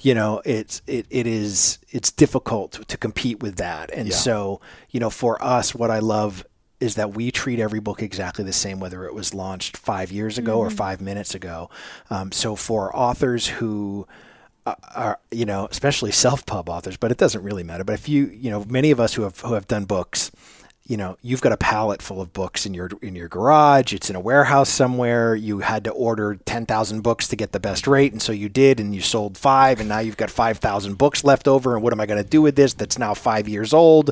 [0.00, 4.60] You know, it's it, it is it's difficult to, to compete with that, and so
[4.90, 6.46] you know for us, what I love
[6.78, 10.36] is that we treat every book exactly the same, whether it was launched five years
[10.36, 11.70] ago or five minutes ago.
[12.10, 14.06] Um, so for authors who
[14.68, 17.84] Uh, are, you know, especially self-pub authors, but it doesn't really matter.
[17.84, 20.30] But if you, you know, many of us who have who have done books,
[20.84, 23.94] you know, you've got a pallet full of books in your in your garage.
[23.94, 25.34] It's in a warehouse somewhere.
[25.34, 28.48] You had to order ten thousand books to get the best rate, and so you
[28.48, 31.74] did, and you sold five, and now you've got five thousand books left over.
[31.74, 32.74] And what am I going to do with this?
[32.74, 34.10] That's now five years old.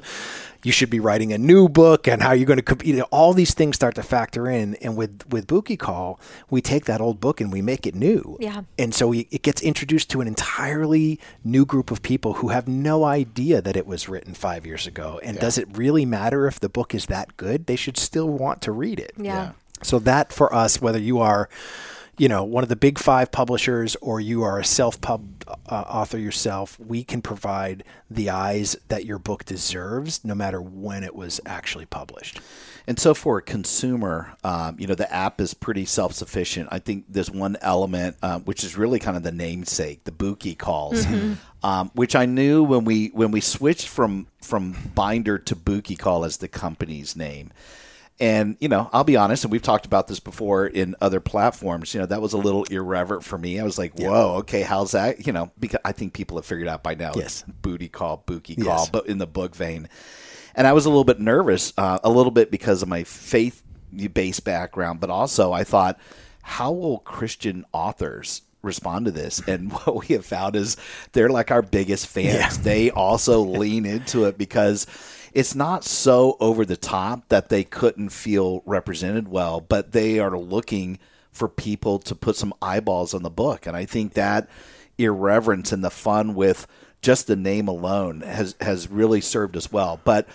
[0.66, 3.00] You should be writing a new book, and how you're going to compete.
[3.12, 4.74] All these things start to factor in.
[4.76, 6.18] And with with Booky Call,
[6.50, 8.36] we take that old book and we make it new.
[8.40, 8.62] Yeah.
[8.76, 12.66] And so we, it gets introduced to an entirely new group of people who have
[12.66, 15.20] no idea that it was written five years ago.
[15.22, 17.66] And does it really matter if the book is that good?
[17.66, 19.12] They should still want to read it.
[19.16, 19.52] Yeah.
[19.82, 21.48] So that for us, whether you are,
[22.18, 26.18] you know, one of the big five publishers or you are a self-pub uh, author
[26.18, 31.40] yourself, we can provide the eyes that your book deserves, no matter when it was
[31.44, 32.40] actually published.
[32.86, 36.68] And so for a consumer, um, you know, the app is pretty self sufficient.
[36.70, 40.54] I think there's one element, um, which is really kind of the namesake, the Booky
[40.54, 41.04] calls,
[41.62, 46.24] um, which I knew when we when we switched from from Binder to Booky Call
[46.24, 47.50] as the company's name.
[48.18, 51.92] And you know, I'll be honest, and we've talked about this before in other platforms.
[51.92, 53.60] You know, that was a little irreverent for me.
[53.60, 56.68] I was like, "Whoa, okay, how's that?" You know, because I think people have figured
[56.68, 57.12] out by now.
[57.14, 57.44] Yes.
[57.60, 58.66] booty call, bookie Yes.
[58.66, 59.88] call, but in the book vein.
[60.54, 63.62] And I was a little bit nervous, uh, a little bit because of my faith
[64.14, 65.98] based background, but also I thought,
[66.42, 69.40] how will Christian authors respond to this?
[69.46, 70.78] And what we have found is
[71.12, 72.58] they're like our biggest fans.
[72.58, 74.86] They also lean into it because
[75.36, 80.38] it's not so over the top that they couldn't feel represented well, but they are
[80.38, 80.98] looking
[81.30, 83.66] for people to put some eyeballs on the book.
[83.66, 84.48] And I think that
[84.96, 86.66] irreverence and the fun with
[87.02, 90.00] just the name alone has has really served us well.
[90.04, 90.26] But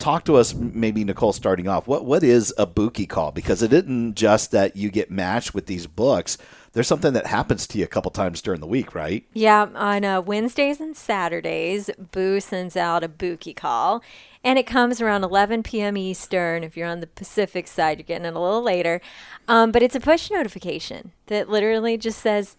[0.00, 1.86] talk to us, maybe Nicole, starting off.
[1.86, 3.30] What what is a booky call?
[3.30, 6.36] Because it isn't just that you get matched with these books.
[6.72, 9.24] There's something that happens to you a couple times during the week, right?
[9.32, 14.02] Yeah, on uh, Wednesdays and Saturdays, Boo sends out a Booky call,
[14.44, 15.96] and it comes around 11 p.m.
[15.96, 16.64] Eastern.
[16.64, 19.00] If you're on the Pacific side, you're getting it a little later.
[19.46, 22.56] Um, but it's a push notification that literally just says,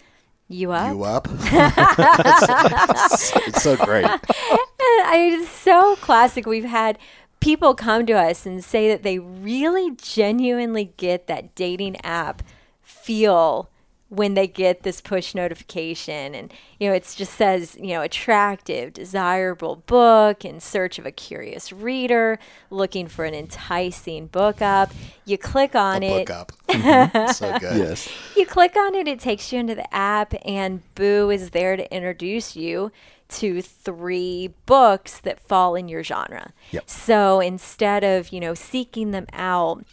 [0.48, 1.28] "You up?" You up?
[1.32, 4.06] it's, it's so great.
[4.10, 6.46] I, it's so classic.
[6.46, 6.98] We've had
[7.40, 12.44] people come to us and say that they really genuinely get that dating app
[12.82, 13.70] feel
[14.10, 18.92] when they get this push notification and you know it just says you know attractive
[18.94, 22.40] desirable book in search of a curious reader
[22.72, 24.92] looking for an enticing book up
[25.26, 26.52] you click on it Book up.
[26.70, 27.34] Mhm.
[27.34, 27.78] so good.
[27.78, 28.10] Yes.
[28.38, 31.92] you click on it, it takes you into the app, and Boo is there to
[31.96, 32.92] introduce you
[33.30, 36.52] to three books that fall in your genre.
[36.72, 36.90] Yep.
[36.90, 39.84] So instead of, you know, seeking them out,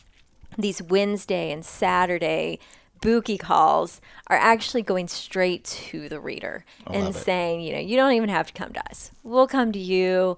[0.57, 2.59] these Wednesday and Saturday
[3.01, 8.13] booky calls are actually going straight to the reader and saying, you know, you don't
[8.13, 9.11] even have to come to us.
[9.23, 10.37] We'll come to you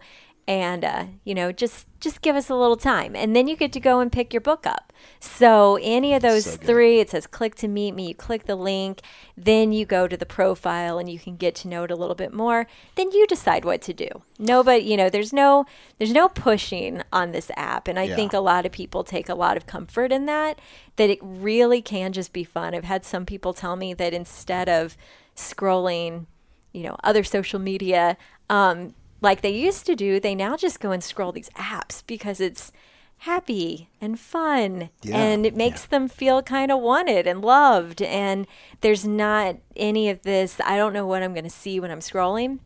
[0.48, 3.14] and uh, you know just just give us a little time.
[3.14, 4.92] And then you get to go and pick your book up.
[5.20, 9.02] So any of those three it says click to meet me you click the link
[9.37, 12.14] then you go to the profile and you can get to know it a little
[12.16, 14.08] bit more then you decide what to do.
[14.38, 15.66] No but you know there's no
[15.98, 18.16] there's no pushing on this app and i Yeah.
[18.16, 20.58] think a lot of people take a lot of comfort in that
[20.96, 22.74] that it really can just be fun.
[22.74, 24.96] I've had some people tell me that instead of
[25.37, 26.26] scrolling
[26.72, 28.16] you know other social media
[28.50, 32.40] um, like they used to do they now just go and scroll these apps because
[32.40, 32.72] it's
[33.18, 38.00] happy and fun and it makes them feel kind of wanted and loved.
[38.00, 38.46] And
[38.81, 42.00] there's not any of this i don't know what i'm going to see when i'm
[42.00, 42.61] scrolling.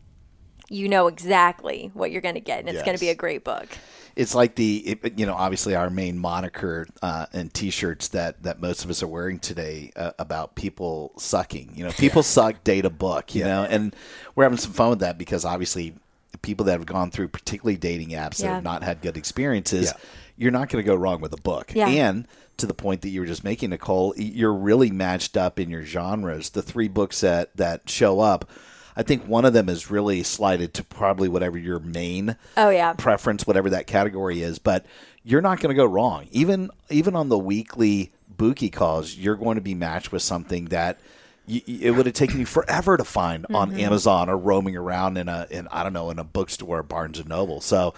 [0.69, 3.45] You know exactly what you're going to get and it's going to be a great
[3.45, 3.69] book.
[4.15, 8.61] It's like the it, you know obviously our main moniker uh, and t-shirts that that
[8.61, 11.73] most of us are wearing today uh, about people sucking.
[11.75, 13.65] You know people suck data book you know?
[13.65, 13.97] And
[14.35, 15.95] we're having some fun with that because obviously
[16.42, 20.00] people that have gone through particularly dating apps that have not had good experiences Yeah.
[20.37, 21.88] you're not going to go wrong with a book Yeah.
[21.88, 22.26] and
[22.59, 25.85] to the point that you were just making nicole you're really matched up in your
[25.85, 28.48] genres the three books that that show up
[28.94, 32.92] I think one of them is really slided to probably whatever your main Oh, yeah.
[32.92, 34.59] preference, whatever that category is.
[34.59, 34.85] But
[35.24, 36.26] you're not going to go wrong.
[36.31, 41.00] Even even on the weekly bookie calls, you're going to be matched with something that
[41.48, 43.81] y y- it would have taken you forever to find on Mm-hmm.
[43.81, 47.28] Amazon or roaming around in a in I don't know in a bookstore, Barnes and
[47.28, 47.61] Noble.
[47.61, 47.94] So.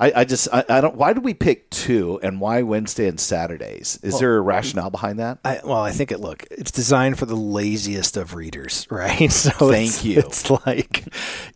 [0.00, 0.96] I, I just I, I don't.
[0.96, 3.98] Why did we pick two, and why Wednesday and Saturdays?
[4.02, 5.38] Is there a rationale behind that?
[5.44, 9.30] I, well, I think it look it's designed for the laziest of readers, right?
[9.44, 10.18] So Thank it's, you.
[10.18, 11.04] It's like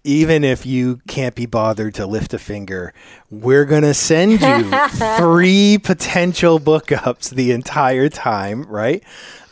[0.04, 2.92] even if you can't be bothered to lift a finger,
[3.30, 4.70] we're gonna send you
[5.18, 9.02] three potential book ups the entire time, right?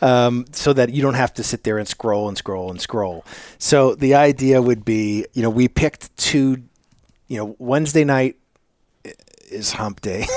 [0.03, 3.25] Um, so that you don't have to sit there and scroll and scroll and scroll.
[3.59, 6.63] So the idea would be, you know, we picked two.
[7.29, 8.46] You know, Wednesday night i-
[9.47, 10.27] is Hump Day.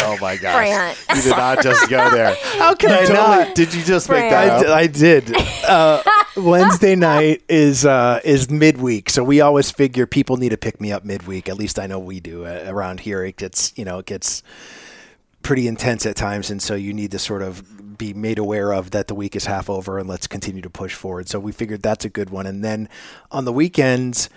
[0.00, 0.54] Oh my gosh!
[0.54, 0.98] Brant.
[1.16, 2.36] You did not just go there.
[2.58, 3.54] How can I not?
[3.54, 4.62] Did you just make that I, up?
[4.62, 5.34] d- I did.
[5.66, 6.02] Uh,
[6.36, 10.92] Wednesday night is uh, is midweek, so we always figure people need to pick me
[10.92, 11.48] up midweek.
[11.48, 13.24] At least I know we do uh, around here.
[13.24, 14.42] It gets you know it gets
[15.42, 18.90] pretty intense at times, and so you need to sort of be made aware of
[18.90, 21.28] that the week is half over, and let's continue to push forward.
[21.30, 22.46] So we figured that's a good one.
[22.46, 22.90] And then
[23.30, 24.28] on the weekends.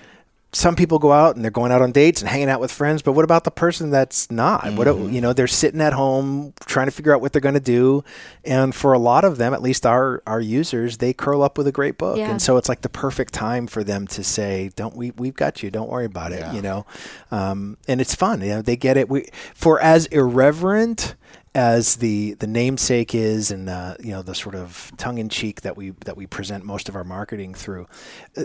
[0.53, 3.01] Some people go out and they're going out on dates and hanging out with friends,
[3.01, 4.63] but what about the person that's not?
[4.65, 5.13] Mm-hmm.
[5.13, 8.03] you know, they're sitting at home trying to figure out what they're going to do,
[8.43, 11.67] and for a lot of them, at least our our users, they curl up with
[11.67, 12.29] a great book, Yeah.
[12.29, 15.11] and so it's like the perfect time for them to say, "Don't we?
[15.11, 15.71] We've got you.
[15.71, 16.85] Don't worry about it." You know,
[17.31, 18.41] um, and it's fun.
[18.41, 19.07] You know, they get it.
[19.07, 21.15] We for as irreverent
[21.53, 25.61] as the the namesake is, and uh, you know the sort of tongue in cheek
[25.61, 27.87] that we that we present most of our marketing through.
[28.37, 28.43] uh,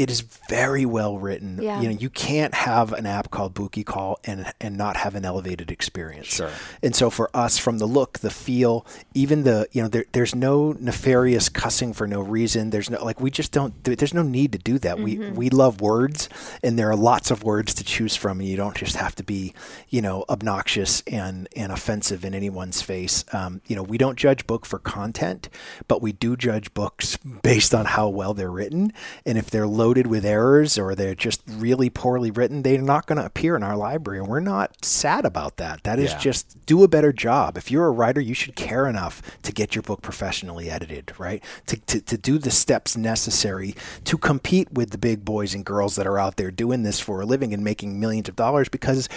[0.00, 1.58] it is very well written.
[1.60, 1.78] Yeah.
[1.78, 5.26] You know, you can't have an app called Booky Call and and not have an
[5.26, 6.28] elevated experience.
[6.28, 6.50] Sure.
[6.82, 10.34] And so for us, from the look, the feel, even the you know, there, there's
[10.34, 12.70] no nefarious cussing for no reason.
[12.70, 13.74] There's no like we just don't.
[13.84, 14.98] There's no need to do that.
[14.98, 16.30] We we love words,
[16.62, 19.22] and there are lots of words to choose from, and you don't just have to
[19.22, 19.52] be
[19.90, 23.26] you know obnoxious and and offensive in anyone's face.
[23.34, 25.50] Um, you know, we don't judge book for content,
[25.88, 28.94] but we do judge books based on how well they're written,
[29.26, 33.18] and if they're loaded with errors or they're just really poorly written, they're not going
[33.18, 35.82] to appear in our library, and we're not sad about that.
[35.82, 36.18] That is Yeah.
[36.18, 37.58] just do a better job.
[37.58, 41.42] If you're a writer, you should care enough to get your book professionally edited, right?
[41.66, 43.74] To, to, to do the steps necessary
[44.04, 47.20] to compete with the big boys and girls that are out there doing this for
[47.20, 49.08] a living and making millions of dollars because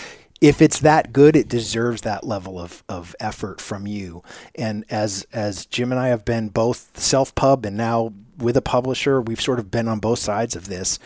[0.43, 4.23] if it's that good, it deserves that level of, of effort from you.
[4.55, 8.61] And as as Jim and I have been both self pub and now with a
[8.61, 10.99] publisher, we've sort of been on both sides of this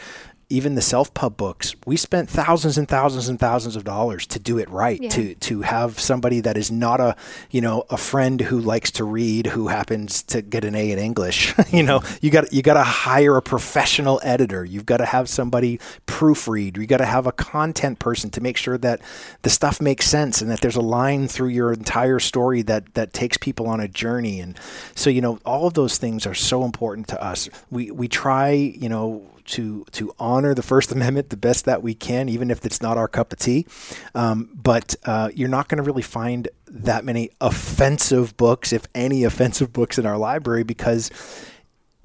[0.49, 4.39] even the self pub books, we spent thousands and thousands and thousands of dollars to
[4.39, 5.01] do it right.
[5.01, 5.09] Yeah.
[5.09, 7.17] To to have somebody that is not a
[7.51, 10.99] you know a friend who likes to read who happens to get an A in
[10.99, 11.53] English.
[11.73, 14.63] you know you got you got to hire a professional editor.
[14.63, 16.77] You've got to have somebody proofread.
[16.77, 19.01] You got to have a content person to make sure that
[19.41, 23.11] the stuff makes sense and that there's a line through your entire story that that
[23.11, 24.39] takes people on a journey.
[24.39, 24.57] And
[24.95, 27.49] so you know all of those things are so important to us.
[27.69, 31.93] We we try you know to to honor the First Amendment the best that we
[31.93, 33.65] can, even if it's not our cup of tea.
[34.15, 39.23] Um, but uh, you're not going to really find that many offensive books, if any
[39.23, 41.11] offensive books, in our library because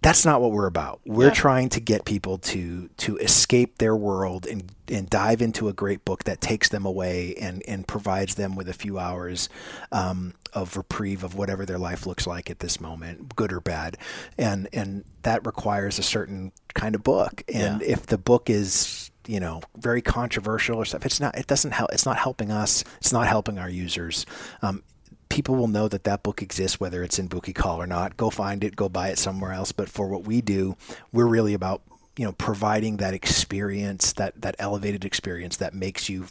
[0.03, 1.01] that's not what we're about.
[1.07, 5.73] We're trying to get people to to escape their world and and dive into a
[5.73, 9.49] great book that takes them away and and provides them with a few hours
[9.91, 13.97] um, of reprieve of whatever their life looks like at this moment, good or bad,
[14.39, 17.43] and and that requires a certain kind of book.
[17.53, 17.87] And Yeah.
[17.89, 21.37] if the book is you know very controversial or stuff, it's not.
[21.39, 21.91] It doesn't help.
[21.93, 22.85] It's not helping us.
[22.99, 24.27] It's not helping our users.
[24.63, 24.83] Um,
[25.29, 28.19] people will know that that book exists whether it's in Booky Call or not.
[28.19, 29.73] Go find it, go buy it somewhere else.
[29.73, 30.77] But for what we do,
[31.11, 31.81] we're really about
[32.17, 36.27] you know providing that experience, that that elevated experience that makes you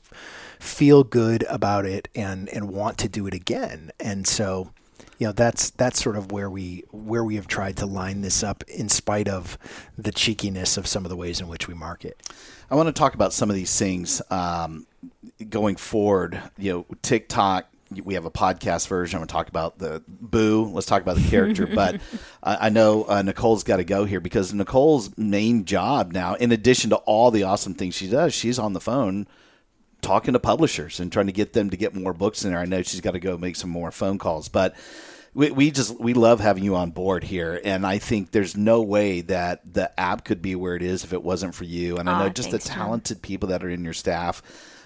[0.60, 3.92] feel good about it and and want to do it again.
[4.00, 4.72] And so
[5.18, 8.44] you know that's that's sort of where we where we have tried to line this
[8.44, 9.58] up in spite of
[9.98, 12.22] the cheekiness of some of the ways in which we market.
[12.70, 14.88] I want to talk about some of these things um,
[15.50, 16.42] going forward.
[16.58, 17.68] You know, TikTok.
[18.04, 19.18] We have a podcast version.
[19.18, 20.66] I'm going to talk about the Boo.
[20.66, 21.68] Let's talk about the character.
[21.76, 22.00] but
[22.42, 26.52] I I know uh, Nicole's got to go here because Nicole's main job now, in
[26.52, 29.28] addition to all the awesome things she does, she's on the phone
[30.02, 32.60] talking to publishers and trying to get them to get more books in there.
[32.60, 34.76] I know she's got to go make some more phone calls, but
[35.34, 38.82] we, we just we love having you on board here, and I think there's no
[38.82, 41.98] way that the app could be where it is if it wasn't for you.
[41.98, 42.78] And I know Aw, just the John.
[42.78, 44.42] talented people that are in your staff.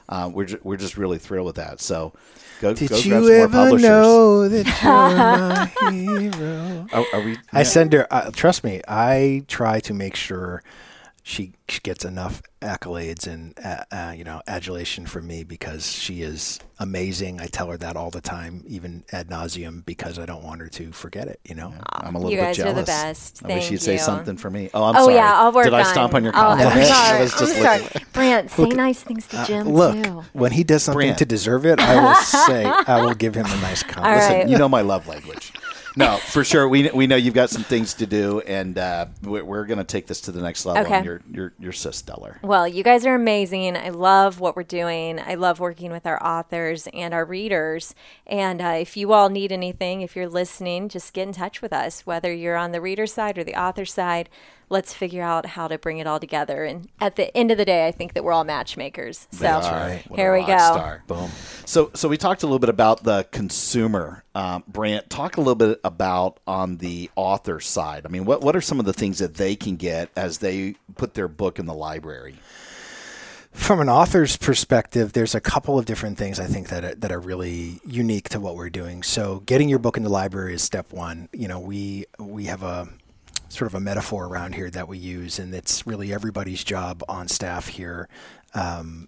[0.07, 1.81] Uh, we're ju- we're just really thrilled with that.
[1.81, 2.13] So
[2.59, 4.65] go Did go you grab some ever know that
[5.81, 6.87] you're my hero?
[6.93, 7.37] Are, are we?
[7.51, 8.07] I send her.
[8.11, 10.63] Uh, trust me, I try to make sure
[11.27, 16.21] she, she gets enough accolades and uh, uh, you know adulation from me because she
[16.21, 17.41] is amazing.
[17.41, 20.67] I tell her that all the time, even ad nauseum, because I don't want her
[20.67, 21.39] to forget it.
[21.43, 21.73] You know.
[21.91, 22.85] I'm a little You bit guys are jealous.
[22.85, 23.43] the best.
[23.43, 24.69] I wish Thank you'd say something for me.
[24.71, 25.15] Oh, I'm oh sorry.
[25.15, 26.75] yeah, I'll work Did I stomp on your oh, compliment?
[26.77, 27.21] I'm sorry.
[27.21, 28.05] was just I'm sorry.
[28.13, 30.23] Brant, say nice things to Jim Look, too.
[30.33, 31.17] when he does something Brant.
[31.17, 34.17] to deserve it, I will say I will give him a nice compliment.
[34.17, 34.47] Listen, right.
[34.49, 35.53] you know my love language.
[35.97, 36.67] No, for sure.
[36.67, 39.85] We we know you've got some things to do, and uh, we're, we're going to
[39.85, 40.83] take this to the next level.
[40.83, 40.95] Okay.
[40.95, 42.39] And you're you're you're so stellar.
[42.41, 43.77] Well, you guys are amazing.
[43.77, 45.19] I love what we're doing.
[45.19, 47.95] I love working with our authors and our readers.
[48.27, 51.71] And uh, if you all need anything, if you're listening, just get in touch with
[51.71, 54.29] us, whether you're on the reader side or the author side.
[54.69, 56.65] Let's figure out how to bring it all together.
[56.65, 59.27] And at the end of the day, I think that we're all matchmakers.
[59.31, 60.03] So That's right.
[60.15, 60.57] Here we go.
[60.57, 61.03] star.
[61.07, 61.29] Boom.
[61.65, 64.23] So so we talked a little bit about the consumer.
[64.33, 68.05] Um, Brant, talk a little bit about on the author side.
[68.05, 70.75] I mean, what what are some of the things that they can get as they
[70.95, 72.35] put their book in the library?
[73.55, 77.11] From an author's perspective, there's a couple of different things I think that are, that
[77.11, 79.01] are really unique to what we're doing.
[79.01, 81.29] So, getting your book in the library is step one.
[81.31, 82.89] You know, we we have a
[83.49, 87.27] sort of a metaphor around here that we use, and it's really everybody's job on
[87.27, 88.07] staff here
[88.53, 89.07] um,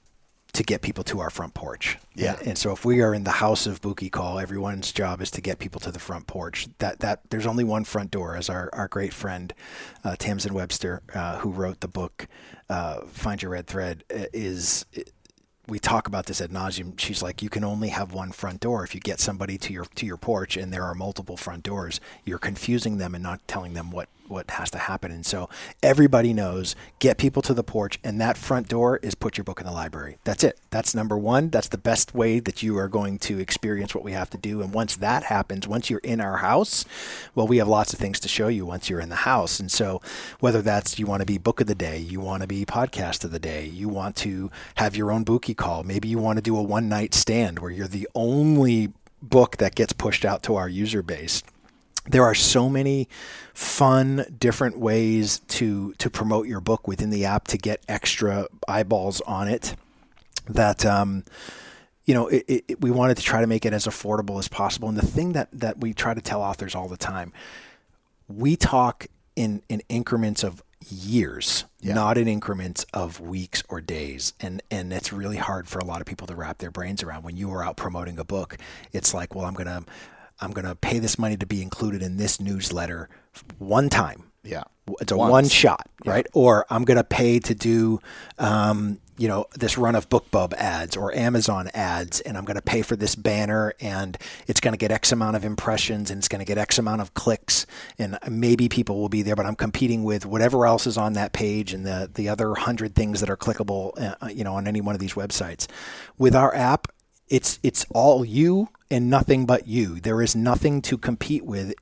[0.54, 1.98] to get people to our front porch.
[2.16, 2.38] Yeah.
[2.40, 5.32] And, and so, if we are in the house of Booky Call, everyone's job is
[5.32, 6.68] to get people to the front porch.
[6.80, 9.54] That that there's only one front door, as our our great friend
[10.04, 12.28] uh, Tamsin Webster, uh, who wrote the book
[12.70, 14.86] uh, "Find Your Red Thread," uh, is
[15.68, 16.98] we talk about this at nauseum.
[17.00, 18.84] She's like, you can only have one front door.
[18.84, 22.00] If you get somebody to your to your porch and there are multiple front doors,
[22.26, 25.12] you're confusing them and not telling them what what has to happen.
[25.12, 25.50] And so
[25.82, 29.60] everybody knows get people to the porch, and that front door is put your book
[29.60, 30.18] in the library.
[30.24, 30.60] That's it.
[30.70, 31.50] That's number one.
[31.50, 34.62] That's the best way that you are going to experience what we have to do.
[34.62, 36.86] And once that happens, once you're in our house,
[37.36, 39.60] well, we have lots of things to show you once you're in the house.
[39.60, 40.02] And so
[40.40, 43.24] whether that's you want to be book of the day, you want to be podcast
[43.24, 46.42] of the day, you want to have your own booky call, maybe you want to
[46.42, 50.56] do a one night stand where you're the only book that gets pushed out to
[50.56, 51.42] our user base
[52.08, 53.08] there are so many
[53.54, 59.22] fun different ways to to promote your book within the app to get extra eyeballs
[59.22, 59.76] on it
[60.48, 61.24] that um,
[62.06, 64.88] you know it, it, we wanted to try to make it as affordable as possible.
[64.90, 67.34] And the thing that that we try to tell authors all the time
[68.28, 71.94] we talk in in increments of years yeah.
[71.94, 74.34] not in increments of weeks or days.
[74.40, 77.24] And and it's really hard for a lot of people to wrap their brains around
[77.24, 78.58] when you are out promoting a book.
[78.94, 79.84] It's like well i'm going to
[80.40, 83.10] I'm going to pay this money to be included in this newsletter
[83.58, 84.32] one time.
[84.44, 84.64] Yeah.
[85.02, 85.32] It's a Once.
[85.32, 86.26] one shot, right?
[86.34, 86.42] Yeah.
[86.42, 88.00] Or I'm going to pay to do,
[88.38, 92.62] um, you know, this run of BookBub ads or Amazon ads, and I'm going to
[92.62, 94.18] pay for this banner, and
[94.48, 97.02] it's going to get X amount of impressions, and it's going to get X amount
[97.02, 97.66] of clicks,
[98.00, 101.34] and maybe people will be there, but I'm competing with whatever else is on that
[101.34, 104.80] page and the the other hundred things that are clickable, uh, you know, on any
[104.80, 105.68] one of these websites.
[106.18, 106.88] With our app,
[107.28, 110.00] it's it's all you and nothing but you.
[110.00, 111.74] There is nothing to compete with.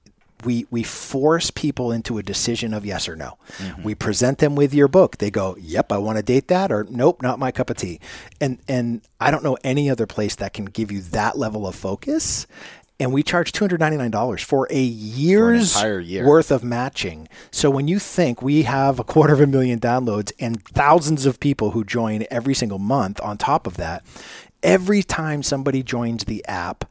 [0.43, 3.37] We we force people into a decision of yes or no.
[3.57, 3.83] Mm-hmm.
[3.83, 5.17] We present them with your book.
[5.17, 7.99] They go, "Yep, I want to date that," or "Nope, not my cup of tea."
[8.39, 11.73] And and I don't know any other place that can give you that level of
[11.73, 12.45] focus
[12.99, 16.25] and we charge $299 for a year's for year.
[16.25, 17.27] worth of matching.
[17.51, 21.39] So when you think we have a quarter of a million downloads and thousands of
[21.39, 24.03] people who join every single month on top of that,
[24.63, 26.85] every time somebody joins the app,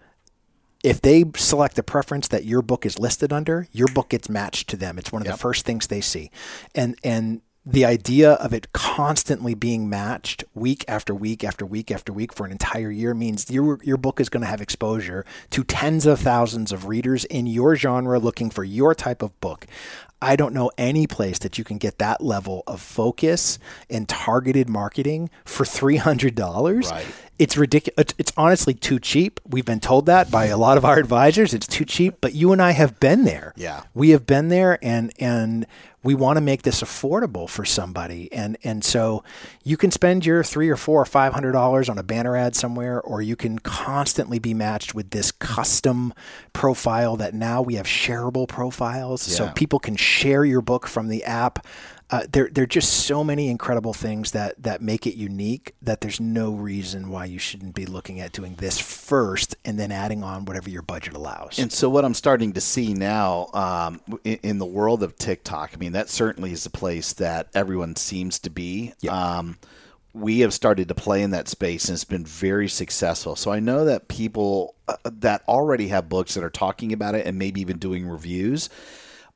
[0.84, 4.68] if they select a preference that your book is listed under, your book gets matched
[4.68, 4.98] to them.
[4.98, 5.36] It's one of yep.
[5.36, 6.30] the first things they see.
[6.74, 12.12] And and the idea of it constantly being matched week after week after week after
[12.12, 15.64] week for an entire year means your your book is going to have exposure to
[15.64, 19.66] tens of thousands of readers in your genre looking for your type of book.
[20.22, 23.58] I don't know any place that you can get that level of focus
[23.90, 26.90] and targeted marketing for $300.
[26.90, 27.06] Right.
[27.38, 28.14] It's ridiculous.
[28.16, 29.40] It's honestly too cheap.
[29.46, 31.52] We've been told that by a lot of our advisors.
[31.52, 33.52] It's too cheap, but you and I have been there.
[33.56, 33.82] Yeah.
[33.92, 35.66] We have been there and and
[36.04, 38.30] we want to make this affordable for somebody.
[38.32, 39.24] And and so
[39.64, 42.54] you can spend your three or four or five hundred dollars on a banner ad
[42.54, 46.12] somewhere, or you can constantly be matched with this custom
[46.52, 49.26] profile that now we have shareable profiles.
[49.28, 49.36] Yeah.
[49.36, 51.66] So people can share your book from the app
[52.10, 56.02] uh, there, there are just so many incredible things that, that make it unique that
[56.02, 60.22] there's no reason why you shouldn't be looking at doing this first and then adding
[60.22, 61.58] on whatever your budget allows.
[61.58, 65.70] And so, what I'm starting to see now um, in, in, the world of TikTok,
[65.72, 68.92] I mean, that certainly is a place that everyone seems to be.
[69.00, 69.12] Yep.
[69.12, 69.58] Um,
[70.12, 73.34] we have started to play in that space and it's been very successful.
[73.34, 77.26] So I know that people uh, that already have books that are talking about it
[77.26, 78.70] and maybe even doing reviews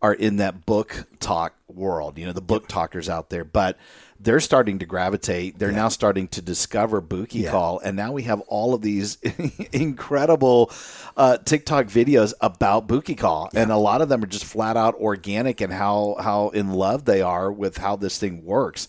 [0.01, 3.77] are in that book talk world, you know, the BookTokers out there, but
[4.21, 5.59] they're starting to gravitate.
[5.59, 5.77] They're yeah.
[5.77, 7.51] now starting to discover Booky yeah.
[7.51, 9.17] Call, and now we have all of these
[9.73, 10.73] incredible
[11.17, 13.63] uh, TikTok videos about Booky Call, yeah.
[13.63, 17.05] and a lot of them are just flat out organic and how how in love
[17.05, 18.89] they are with how this thing works.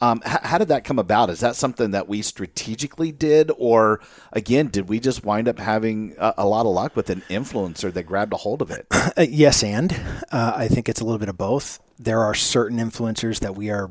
[0.00, 1.30] Um, h- how did that come about?
[1.30, 4.00] Is that something that we strategically did, or
[4.32, 7.92] again, did we just wind up having a, a lot of luck with an influencer
[7.92, 8.86] that grabbed a hold of it?
[9.16, 9.92] Uh, yes, and
[10.30, 11.80] uh, I think it's a little bit of both.
[11.98, 13.90] There are certain influencers that we are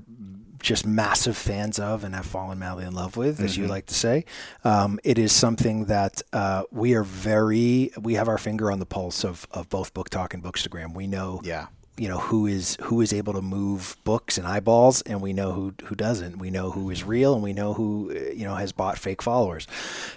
[0.62, 3.64] just massive fans of and have fallen madly in love with, as mm-hmm.
[3.64, 4.26] you like to say.
[4.64, 8.86] Um, it is something that uh, we are very, we have our finger on the
[8.86, 10.94] pulse of, of both BookTok and Bookstagram.
[10.94, 11.68] We know yeah
[12.00, 15.52] you know who is who is able to move books and eyeballs, and we know
[15.52, 16.40] who who doesn't.
[16.40, 19.68] We know who is real, and we know who you know has bought fake followers.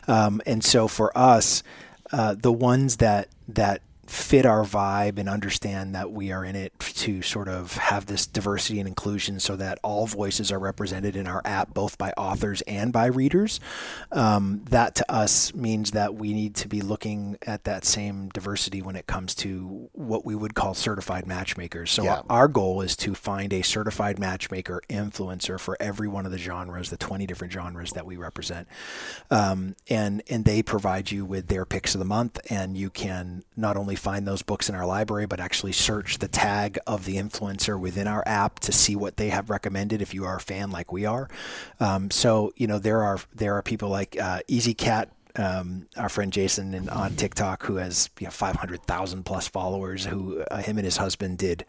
[0.06, 1.62] Um, and so for us,
[2.12, 6.76] uh, the ones that that fit our vibe and understand that we are in it
[6.78, 11.26] to sort of have this diversity and inclusion so that all voices are represented in
[11.26, 13.60] our app, both by authors and by readers.
[14.10, 18.82] Um, that to us means that we need to be looking at that same diversity
[18.82, 21.90] when it comes to what we would call certified matchmakers.
[21.90, 22.22] So yeah.
[22.28, 26.90] our goal is to find a certified matchmaker influencer for every one of the genres,
[26.90, 28.66] the 20 different genres that we represent.
[29.30, 33.44] Um, and, and they provide you with their picks of the month and you can
[33.56, 37.16] not only find those books in our library, but actually search the tag of the
[37.16, 40.02] influencer within our app to see what they have recommended.
[40.02, 41.28] If you are a fan like we are,
[41.80, 46.08] um, so you know there are there are people like uh, Easy Cat um, our
[46.08, 50.78] friend Jason in, on TikTok, who has you know, 500,000 plus followers, who uh, him
[50.78, 51.64] and his husband did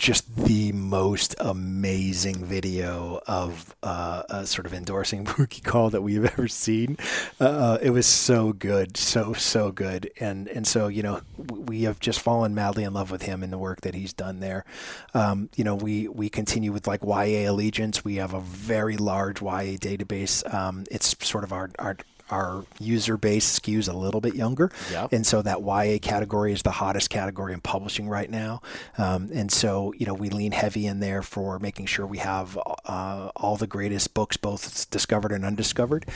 [0.00, 6.24] just the most amazing video of uh, a sort of endorsing Booky Call that we've
[6.24, 6.96] ever seen.
[7.38, 12.00] Uh, it was so good, so so good, and and so you know we have
[12.00, 14.64] just fallen madly in love with him and the work that he's done there.
[15.12, 18.02] Um, you know we we continue with like YA Allegiance.
[18.02, 20.42] We have a very large YA database.
[20.52, 21.98] Um, it's sort of our our
[22.30, 25.12] our user base skews a little bit younger, Yep.
[25.12, 28.60] and so that YA category is the hottest category in publishing right now.
[28.98, 32.58] Um, and so you know we lean heavy in there for making sure we have
[32.86, 36.06] uh, all the greatest books, both discovered and undiscovered.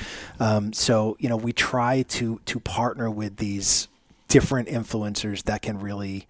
[0.40, 3.88] Um, so you know we try to to partner with these
[4.28, 6.26] different influencers that can really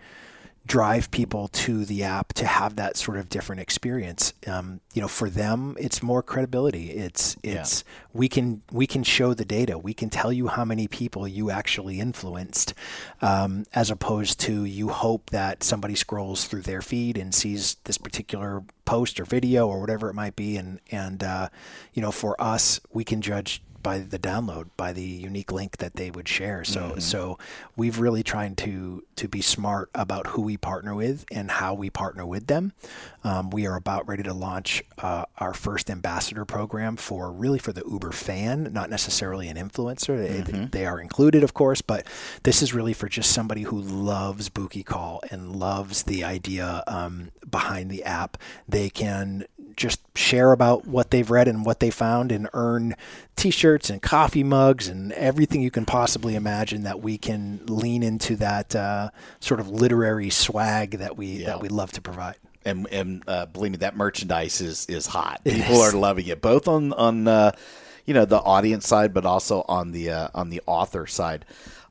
[0.67, 4.33] drive people to the app to have that sort of different experience.
[4.47, 6.91] Um, you know, for them, it's more credibility.
[6.91, 9.77] It's it's we can we can show the data.
[9.79, 12.73] We can tell you how many people you actually influenced,
[13.21, 17.99] um, as opposed to you hope that somebody scrolls through their feed and sees this
[17.99, 21.49] particular post or video or whatever it might be, and and uh,
[21.93, 25.95] you know, for us, we can judge by the download, by the unique link that
[25.95, 26.65] they would share.
[26.65, 27.39] So so
[27.77, 31.91] we've really trying to to be smart about who we partner with and how we
[31.91, 32.73] partner with them.
[33.23, 37.73] Um, we are about ready to launch uh, our first ambassador program for really for
[37.73, 40.19] the Uber fan, not necessarily an influencer.
[40.19, 42.07] They, they are included, of course, but
[42.43, 47.31] this is really for just somebody who loves Booky Call and loves the idea um,
[47.49, 48.37] behind the app.
[48.69, 52.95] They can just share about what they've read and what they found and earn
[53.37, 58.37] t-shirts and coffee mugs and everything you can possibly imagine that we can lean into
[58.37, 59.11] that uh,
[59.41, 61.47] sort of literary swag that we Yeah.
[61.47, 62.37] that we love to provide.
[62.65, 65.41] and and uh, believe me, that merchandise is is hot.
[65.45, 67.53] People are loving it, both on on uh,
[68.07, 71.45] you know the audience side, but also on the uh, on the author side.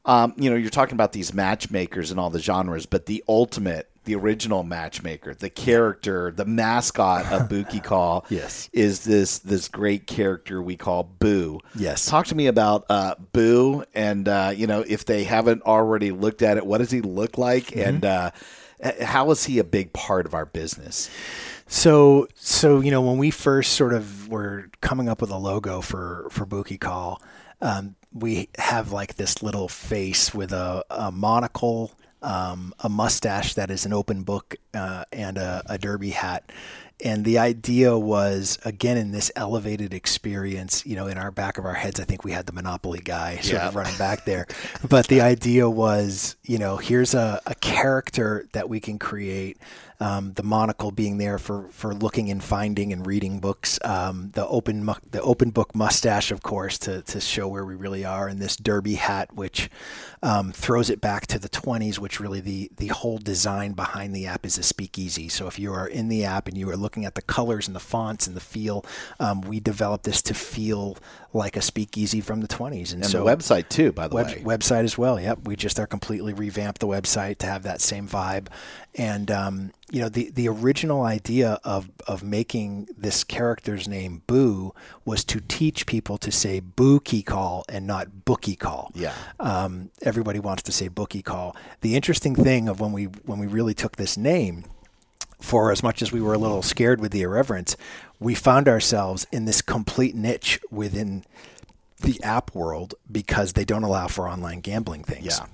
[0.06, 3.90] Um, you know, you're talking about these matchmakers and all the genres, but the ultimate,
[4.06, 8.70] the original matchmaker, the character, the mascot of Booky Call, Yes.
[8.74, 11.60] is this this great character we call Boo.
[11.76, 12.06] Yes.
[12.06, 16.42] talk to me about uh, Boo, and uh, you know if they haven't already looked
[16.42, 17.80] at it, what does he look like, Mm-hmm.
[17.90, 18.32] and uh,
[19.02, 21.10] how is he a big part of our business?
[21.68, 25.82] So, so you know, when we first sort of were coming up with a logo
[25.82, 27.22] for for Booky Call,
[27.62, 31.92] um, we have like this little face with a, a monocle,
[32.24, 36.52] um, a mustache that is an open book, uh, and a, a derby hat.
[37.04, 41.66] And the idea was, again, in this elevated experience, you know, in our back of
[41.66, 44.48] our heads, I think we had the Monopoly guy sort of running back there.
[44.88, 49.58] But the idea was, you know, here's a, a character that we can create.
[50.04, 53.80] Um, the monocle being there for, for looking and finding and reading books.
[53.86, 57.76] Um, the open mu- the open book mustache, of course, to, to show where we
[57.76, 58.28] really are.
[58.28, 59.70] And this derby hat, which
[60.22, 64.26] um, throws it back to the 20s, which really the the whole design behind the
[64.28, 65.30] app is a speakeasy.
[65.30, 67.76] So if you are in the app and you are looking at the colors and
[67.76, 68.86] the fonts and the feel,
[69.22, 70.98] um, we developed this to feel
[71.34, 72.94] like a speakeasy from the 20s.
[72.94, 74.44] And, And so the website too, by the Web, way.
[74.44, 75.20] website as well.
[75.20, 78.48] Yep, we just are completely revamped the website to have that same vibe,
[78.96, 84.74] and um, you know the the original idea of of making this character's name Boo
[85.06, 88.92] was to teach people to say Bookie Call and not Bookie Call.
[88.96, 89.14] Yeah.
[89.40, 91.56] um, everybody wants to say Bookie Call.
[91.82, 94.66] The interesting thing of when we when we really took this name
[95.40, 97.78] for as much as we were a little scared with the irreverence,
[98.20, 101.24] we found ourselves in this complete niche within
[102.02, 105.38] the app world because they don't allow for online gambling things.
[105.40, 105.46] Yeah.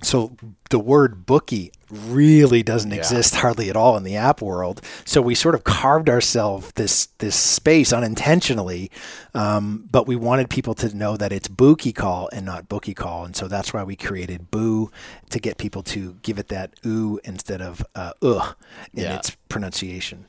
[0.00, 0.36] So
[0.70, 4.80] the word bookie really doesn't exist hardly at all in the app world.
[5.04, 8.90] So we sort of carved ourselves this this space unintentionally,
[9.34, 13.24] um, but we wanted people to know that it's bookie call and not bookie call,
[13.24, 14.90] and so that's why we created boo
[15.30, 18.54] to get people to give it that ooh instead of uh, ugh
[18.94, 19.16] in Yeah.
[19.16, 20.26] its pronunciation.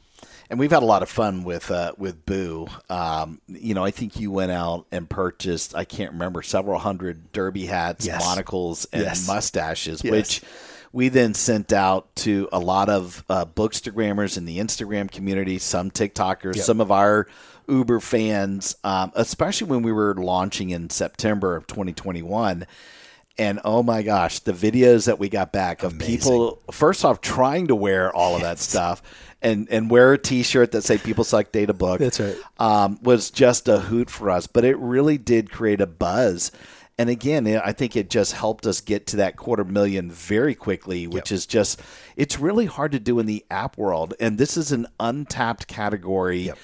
[0.49, 2.67] And we've had a lot of fun with uh, with Boo.
[2.89, 7.31] Um, you know, I think you went out and purchased I can't remember several hundred
[7.31, 8.23] derby hats, Yes.
[8.25, 9.27] monocles, and Yes.
[9.27, 10.11] mustaches, Yes.
[10.11, 10.41] which
[10.91, 15.91] we then sent out to a lot of uh, bookstagrammers in the Instagram community, some
[15.91, 16.65] TikTokers, Yep.
[16.65, 17.27] some of our
[17.67, 22.65] Uber fans, um, especially when we were launching in September of 2021.
[23.37, 27.67] And oh my gosh, the videos that we got back of people first off trying
[27.67, 29.01] to wear all of that stuff
[29.41, 32.37] and and wear a T-shirt that say "People Suck Data Book." That's right.
[32.57, 36.51] Um, was just a hoot for us, but it really did create a buzz.
[36.99, 41.07] and again, I think it just helped us get to that quarter million very quickly,
[41.07, 41.81] which is just,
[42.17, 44.13] it's really hard to do in the app world.
[44.19, 46.39] And this is an untapped category.
[46.39, 46.57] Yep.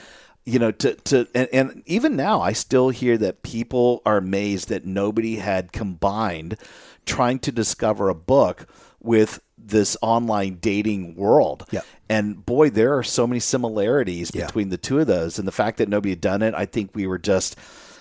[0.44, 4.68] You know, to, to and, and even now, I still hear that people are amazed
[4.68, 6.58] that nobody had combined
[7.06, 8.68] trying to discover a book
[9.00, 11.66] with this online dating world.
[11.72, 11.82] Yeah.
[12.10, 14.46] And boy, there are so many similarities Yeah.
[14.46, 15.40] between the two of those.
[15.40, 17.56] And the fact that nobody had done it, I think we were just,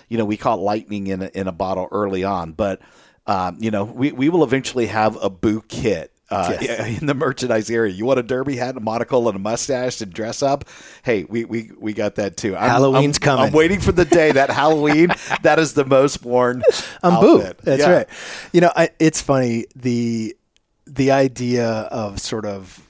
[0.09, 2.51] you know, we caught lightning in a, in a bottle early on.
[2.51, 2.81] But,
[3.25, 6.11] um, you know, we, we will eventually have a boo kit.
[6.29, 6.99] Uh, Yes.
[7.01, 10.07] in the merchandise area, you want a derby hat, a monocle, and a mustache to
[10.07, 10.65] dress up?
[11.03, 12.55] Hey, we we, we got that too.
[12.55, 13.45] I'm- Halloween's I'm, coming.
[13.45, 15.09] I'm waiting for the day that Halloween
[15.43, 16.63] that is the most worn.
[17.03, 17.43] I'm boo.
[17.63, 17.91] That's Yeah.
[17.91, 18.07] right.
[18.53, 20.35] You know, I, it's funny the
[20.95, 22.81] the idea of sort of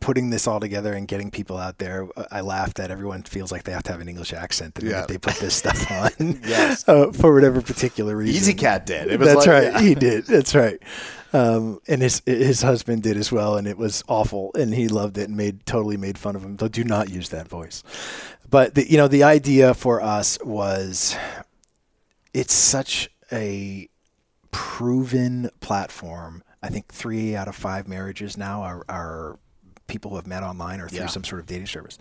[0.00, 2.08] putting this all together and getting people out there.
[2.30, 4.96] I laugh that everyone feels like they have to have an English accent the minute
[5.00, 5.06] Yeah.
[5.06, 6.10] they put this stuff on.
[6.46, 6.88] Yes.
[6.88, 8.34] uh, for whatever particular reason.
[8.36, 9.08] Easy Cat did.
[9.10, 9.72] It was That's like- right.
[9.74, 9.80] yeah.
[9.80, 10.24] He did.
[10.26, 10.80] That's right.
[11.34, 14.50] Um, and his his husband did as well, and it was awful.
[14.54, 16.56] And he loved it and made totally made fun of him.
[16.58, 17.82] So do not use that voice.
[18.48, 21.14] But the, you know, the idea for us was,
[22.32, 23.90] it's such a
[24.50, 26.42] proven platform.
[26.62, 29.38] I think three out of five marriages now are, are
[29.86, 31.06] people who have met online or through Yeah.
[31.06, 31.98] some sort of dating service.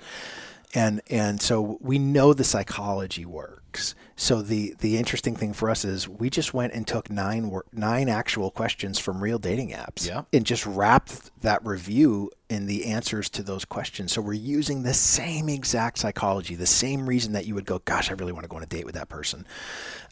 [0.73, 3.95] And and so we know the psychology works.
[4.17, 7.63] So the the interesting thing for us is we just went and took nine wor-
[7.71, 10.23] nine actual questions from real dating apps Yeah.
[10.33, 14.11] and just wrapped that review in the answers to those questions.
[14.11, 18.11] So we're using the same exact psychology, the same reason that you would go, gosh,
[18.11, 19.47] I really want to go on a date with that person.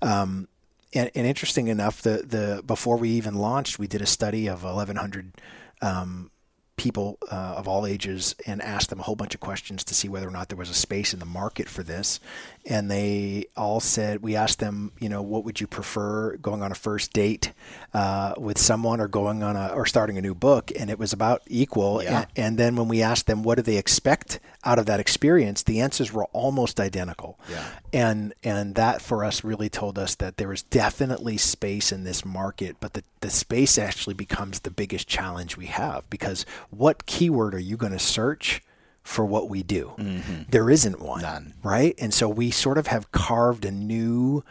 [0.01, 0.47] Um,
[0.95, 4.63] and, and interesting enough, the the before we even launched, we did a study of
[4.63, 5.33] 1,100
[5.81, 6.31] um,
[6.77, 10.09] people uh, of all ages and asked them a whole bunch of questions to see
[10.09, 12.19] whether or not there was a space in the market for this.
[12.67, 16.71] And they all said, we asked them, you know, what would you prefer going on
[16.71, 17.53] a first date
[17.93, 20.71] uh, with someone or going on a or starting a new book?
[20.77, 22.01] And it was about equal.
[22.03, 22.21] Yeah.
[22.21, 25.61] And, and then when we asked them, what do they expect out of that experience?
[25.63, 27.63] The answers were almost identical Yeah.
[27.93, 32.25] and and that for us really told us that there was definitely space in this
[32.25, 37.53] market but the, the space actually becomes the biggest challenge we have because what keyword
[37.53, 38.61] are you going to search
[39.05, 39.93] for what we do.
[39.97, 40.49] Mm-hmm.
[40.49, 41.53] There isn't one None.
[41.63, 41.93] right?
[41.99, 44.43] And so we sort of have carved a new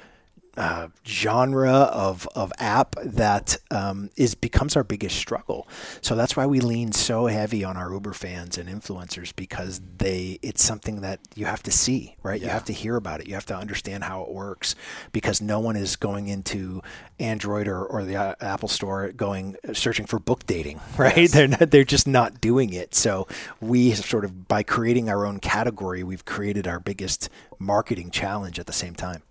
[0.56, 5.66] uh, genre of, of app that um, is becomes our biggest struggle.
[6.00, 10.38] So that's why we lean so heavy on our Uber fans and influencers because they
[10.42, 12.40] it's something that you have to see, right?
[12.40, 13.26] You have to hear about it.
[13.26, 14.74] You have to understand how it works
[15.12, 16.82] because no one is going into
[17.18, 21.30] Android or, or the uh, Apple Store going searching for book dating, right?
[21.30, 22.94] They're not, they're just not doing it.
[22.94, 23.26] So
[23.60, 27.28] we sort of by creating our own category, we've created our biggest
[27.58, 29.22] marketing challenge at the same time.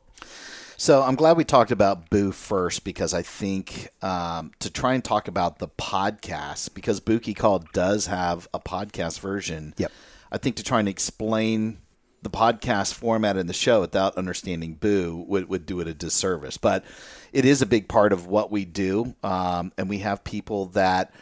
[0.83, 5.01] So I'm glad we talked about Boo first because I think um, to try and
[5.01, 9.73] talk about the podcast because Booky Call does have a podcast version.
[9.77, 9.93] Yep.
[10.29, 11.77] I think to try and explain
[12.21, 16.57] the podcast format in the show without understanding Boo would, would do it a disservice.
[16.57, 16.83] But
[17.31, 21.13] it is a big part of what we do, um, and we have people that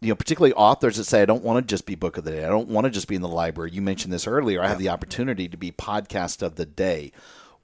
[0.00, 2.32] you know, particularly authors that say, I don't want to just be book of the
[2.32, 2.44] day.
[2.44, 3.70] I don't want to just be in the library.
[3.70, 4.60] You mentioned this earlier.
[4.60, 7.12] I have the opportunity to be podcast of the day.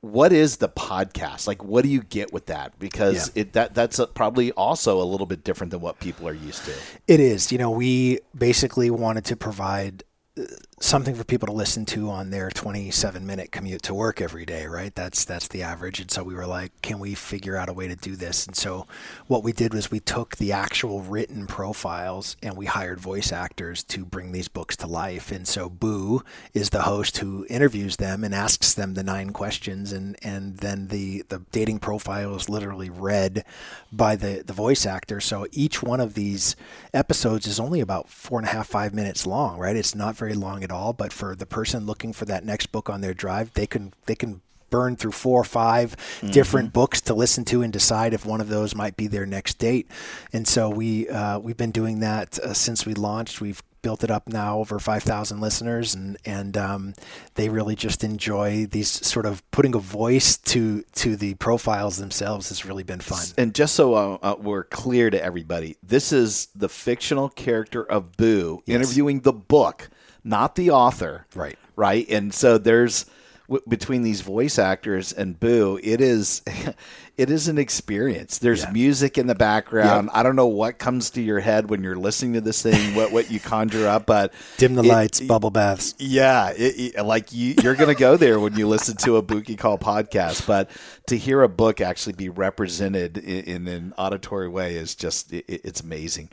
[0.03, 1.47] What is the podcast?
[1.47, 2.77] Like, what do you get with that?
[2.81, 3.43] Because Yeah.
[3.43, 6.65] it that that's a, probably also a little bit different than what people are used
[6.65, 6.73] to.
[7.07, 7.51] It is.
[7.53, 10.03] You know, we basically wanted to provide
[10.37, 10.43] uh,
[10.83, 14.67] something for people to listen to on their 27 minute commute to work every day,
[14.67, 14.93] right?
[14.97, 16.01] That's that's the average.
[16.01, 18.47] And so we were like, can we figure out a way to do this?
[18.47, 18.89] And so
[19.29, 23.85] what we did was we took the actual written profiles and we hired voice actors
[23.85, 25.31] to bring these books to life.
[25.31, 29.93] And so Boo is the host who interviews them and asks them the nine questions
[29.93, 33.45] and and then the the dating profile is literally read
[33.93, 35.21] by the the voice actor.
[35.21, 36.57] So each one of these
[36.93, 39.77] episodes is only about four and a half five minutes long, right?
[39.77, 42.91] It's not very long at all, but for the person looking for that next book
[42.91, 45.97] on their drive, they can they can burn through four or 5
[46.31, 49.59] different books to listen to and decide if one of those might be their next
[49.59, 49.87] date.
[50.33, 53.41] And so we uh, we've been doing that uh, since we launched.
[53.41, 56.95] We've built it up now over 5,000 listeners and and um,
[57.35, 62.49] they really just enjoy these sort of putting a voice to to the profiles themselves
[62.49, 63.25] has really been fun.
[63.37, 68.17] And just so uh, uh, we're clear to everybody, this is the fictional character of
[68.17, 69.91] Boo interviewing the book,
[70.25, 71.27] not the author.
[71.35, 71.59] Right.
[71.77, 72.09] Right.
[72.09, 73.07] And so there's
[73.49, 76.43] w- between these voice actors and Boo, it is
[77.19, 78.39] it is an experience.
[78.39, 78.71] There's Yeah.
[78.71, 80.09] music in the background.
[80.13, 80.19] Yeah.
[80.21, 83.13] I don't know what comes to your head when you're listening to this thing, what
[83.13, 85.95] what you conjure up, but Dim the it- lights, bubble baths.
[85.99, 89.23] yeah, it, it- like you, you're going to go there when you listen to a
[89.23, 90.47] Booky Call podcast.
[90.47, 90.71] But
[91.09, 95.45] to hear a book actually be represented in, in an auditory way is just it,
[95.49, 96.31] it's amazing.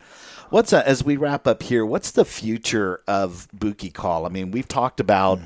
[0.50, 1.86] What's uh, as we wrap up here?
[1.86, 4.26] What's the future of Booky Call?
[4.26, 5.40] I mean, we've talked about.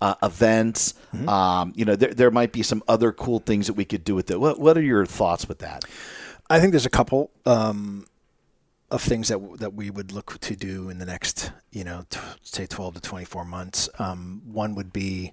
[0.00, 0.94] Uh, events,
[1.26, 4.14] um, you know, there, there might be some other cool things that we could do
[4.14, 4.38] with it.
[4.38, 5.84] What, what are your thoughts with that?
[6.48, 8.06] I think there's a couple um,
[8.90, 12.20] of things that that we would look to do in the next, you know, t-
[12.42, 13.88] say 12 to 24 months.
[13.98, 15.32] Um, one would be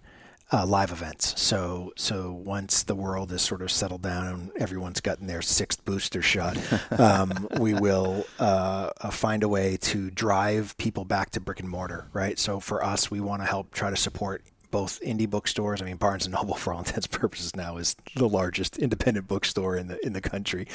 [0.51, 1.39] uh, live events.
[1.41, 5.83] So so once the world is sort of settled down and everyone's gotten their sixth
[5.85, 6.57] booster shot,
[6.99, 11.69] um, we will uh, uh, find a way to drive people back to brick and
[11.69, 12.09] mortar.
[12.13, 12.37] Right.
[12.37, 15.81] So for us, we want to help try to support both indie bookstores.
[15.81, 19.27] I mean, Barnes and Noble, for all intents and purposes, now is the largest independent
[19.27, 20.67] bookstore in the in the country.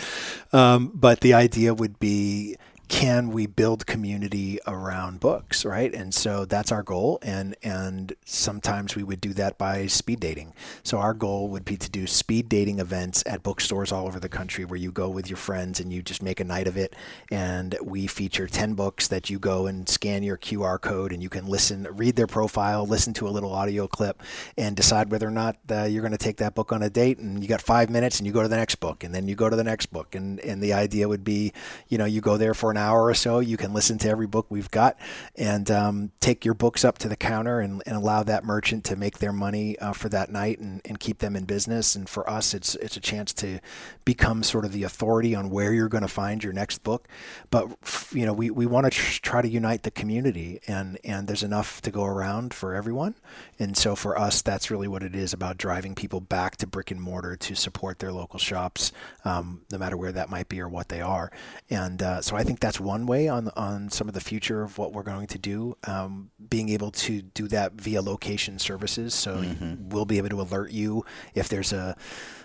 [0.53, 2.57] Um, but the idea would be.
[2.91, 5.95] Can we build community around books, right?
[5.95, 10.55] And so that's our goal, and and sometimes we would do that by speed dating.
[10.83, 14.29] So our goal would be to do speed dating events at bookstores all over the
[14.29, 16.97] country, where you go with your friends and you just make a night of it,
[17.31, 21.29] and we feature ten books that you go and scan your QR code, and you
[21.29, 24.21] can listen, read their profile, listen to a little audio clip,
[24.59, 27.19] and decide whether or not uh, you're going to take that book on a date.
[27.19, 29.37] And you got five minutes, and you go to the next book, and then you
[29.37, 31.53] go to the next book, and and the idea would be,
[31.89, 34.27] you know, you go there for an hour or so, you can listen to every
[34.27, 34.99] book we've got,
[35.37, 38.97] and um, take your books up to the counter and, and allow that merchant to
[38.97, 41.95] make their money uh, for that night and, and keep them in business.
[41.95, 43.61] And for us, it's it's a chance to
[44.05, 47.07] become sort of the authority on where you're going to find your next book.
[47.51, 47.69] But
[48.13, 51.43] you know, we, we want to tr- try to unite the community, and and there's
[51.43, 53.15] enough to go around for everyone.
[53.59, 56.91] And so for us, that's really what it is about driving people back to brick
[56.91, 58.93] and mortar to support their local shops,
[59.25, 61.31] um, no matter where that might be or what they are.
[61.69, 64.79] And uh, so I think that's one way on on some of the future of
[64.79, 65.77] what we're going to do.
[65.85, 69.43] Um, being able to do that via location services, so
[69.89, 71.05] we'll be able to alert you
[71.35, 71.97] if there's a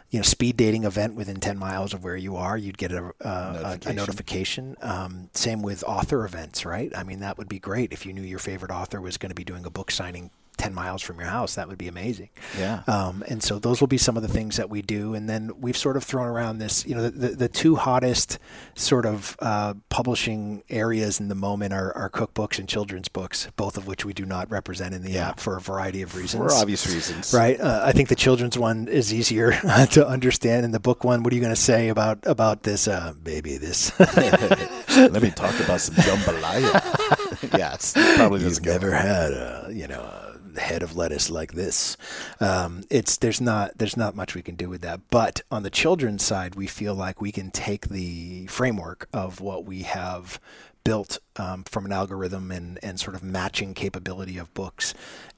[0.10, 3.12] you know speed dating event within 10 miles of where you are you'd get a,
[3.22, 4.76] a, a, a notification.
[4.82, 6.92] Um, same with author events right?
[6.96, 9.36] I mean that would be great if you knew your favorite author was going to
[9.36, 12.82] be doing a book signing 10 miles from your house that would be amazing Yeah.
[12.88, 15.14] um, and so those will be some of the things that we do.
[15.14, 18.40] And then we've sort of thrown around this, you know, the, the, the two hottest
[18.76, 23.78] sort of uh, publishing areas in the moment are, are cookbooks and children's books, both
[23.78, 26.44] of which we do not represent in the app for a variety of reasons.
[26.54, 27.34] For obvious reasons.
[27.34, 27.60] Right.
[27.60, 29.52] Uh, I think the children's one is easier
[29.92, 30.66] to understand.
[30.66, 33.58] And the book one, what are you going to say about, about this, uh, baby,
[33.58, 33.92] this?
[34.00, 37.58] Let me talk about some jambalaya.
[37.58, 38.72] yeah, it's probably You've go.
[38.72, 40.25] never had a you know a
[40.62, 41.98] head of lettuce like this.
[42.40, 45.02] Um, it's there's not there's not much we can do with that.
[45.10, 49.66] But on the children's side, we feel like we can take the framework of what
[49.66, 50.40] we have
[50.84, 54.94] built um, from an algorithm and and sort of matching capability of books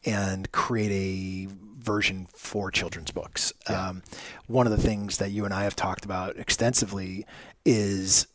[0.06, 3.54] and create a version for children's books.
[3.68, 4.04] Um,
[4.48, 7.26] one of the things that you and I have talked about extensively
[7.64, 8.28] is,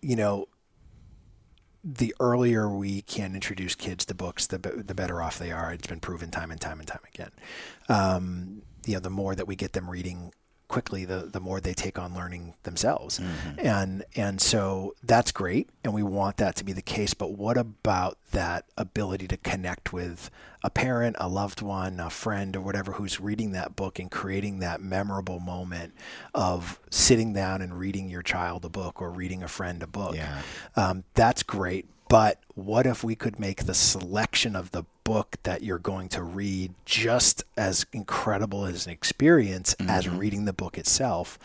[0.00, 0.46] you know,
[1.84, 5.72] the earlier we can introduce kids to books, the, the better off they are.
[5.72, 7.30] It's been proven time and time and time again.
[7.88, 10.32] Um, you know, the more that we get them reading
[10.68, 13.20] quickly, the, the more they take on learning themselves.
[13.56, 15.70] And, and so that's great.
[15.82, 17.14] And we want that to be the case.
[17.14, 20.30] But what about that ability to connect with
[20.62, 24.58] a parent, a loved one, a friend, or whatever who's reading that book and creating
[24.58, 25.94] that memorable moment
[26.34, 30.16] of sitting down and reading your child a book or reading a friend a book?
[30.16, 30.42] Yeah.
[30.76, 31.86] um, that's great.
[32.08, 36.22] But what if we could make the selection of the book that you're going to
[36.22, 41.38] read just as incredible as an experience as reading the book itself?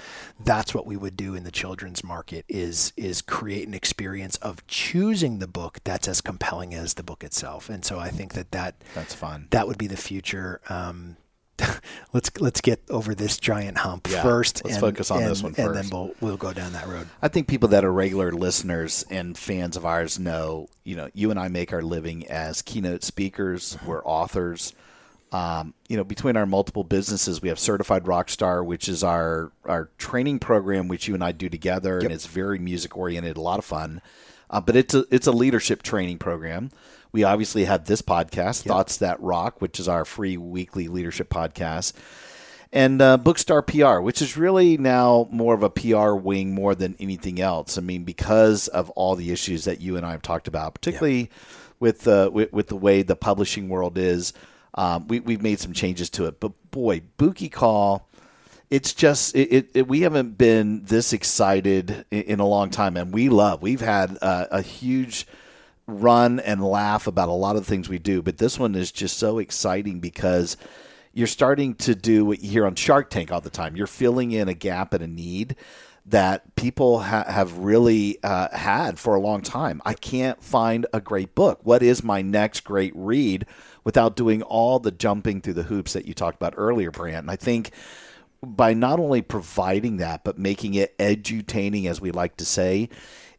[0.43, 4.65] That's what we would do in the children's market is is create an experience of
[4.67, 7.69] choosing the book that's as compelling as the book itself.
[7.69, 9.47] And so I think that that That's fun.
[9.51, 10.61] that would be the future.
[10.69, 11.17] Um,
[12.13, 14.63] let's let's get over this giant hump Yeah, first.
[14.63, 17.07] let's and, focus on and, this one and then we'll we'll go down that road.
[17.21, 21.31] I think people that are regular listeners and fans of ours know, you know, you
[21.31, 23.75] and I make our living as keynote speakers.
[23.75, 23.87] Mm-hmm.
[23.87, 24.73] We're authors.
[25.31, 29.89] Um, you know, between our multiple businesses, we have Certified Rockstar, which is our our
[29.97, 33.59] training program, which you and I do together, and it's very music oriented, a lot
[33.59, 34.01] of fun.
[34.49, 36.69] Uh, but it's a it's a leadership training program.
[37.13, 41.93] We obviously have this podcast, Thoughts That Rock, which is our free weekly leadership podcast
[42.73, 46.95] and uh, Bookstar PR, which is really now more of a PR wing more than
[46.99, 47.77] anything else.
[47.77, 51.29] I mean, because of all the issues that you and I have talked about, particularly
[51.79, 54.33] with, uh, with with the way the publishing world is.
[54.75, 58.09] Um, we we've made some changes to it, but boy, Booky Call.
[58.71, 62.97] It's just it, it, it we haven't been this excited in, in, a long time,
[62.97, 63.61] and we love.
[63.61, 65.27] We've had uh, a huge
[65.87, 68.91] run and laugh about a lot of the things we do, but this one is
[68.91, 70.57] just so exciting because
[71.13, 73.75] you're starting to do what you hear on Shark Tank all the time.
[73.75, 75.55] You're filling in a gap and a need
[76.05, 79.81] that people ha- have really uh, had for a long time.
[79.85, 81.59] I can't find a great book.
[81.63, 83.45] What is my next great read
[83.83, 87.23] without doing all the jumping through the hoops that you talked about earlier, Brant?
[87.23, 87.71] And I think
[88.41, 92.89] by not only providing that, but making it edutaining, as we like to say,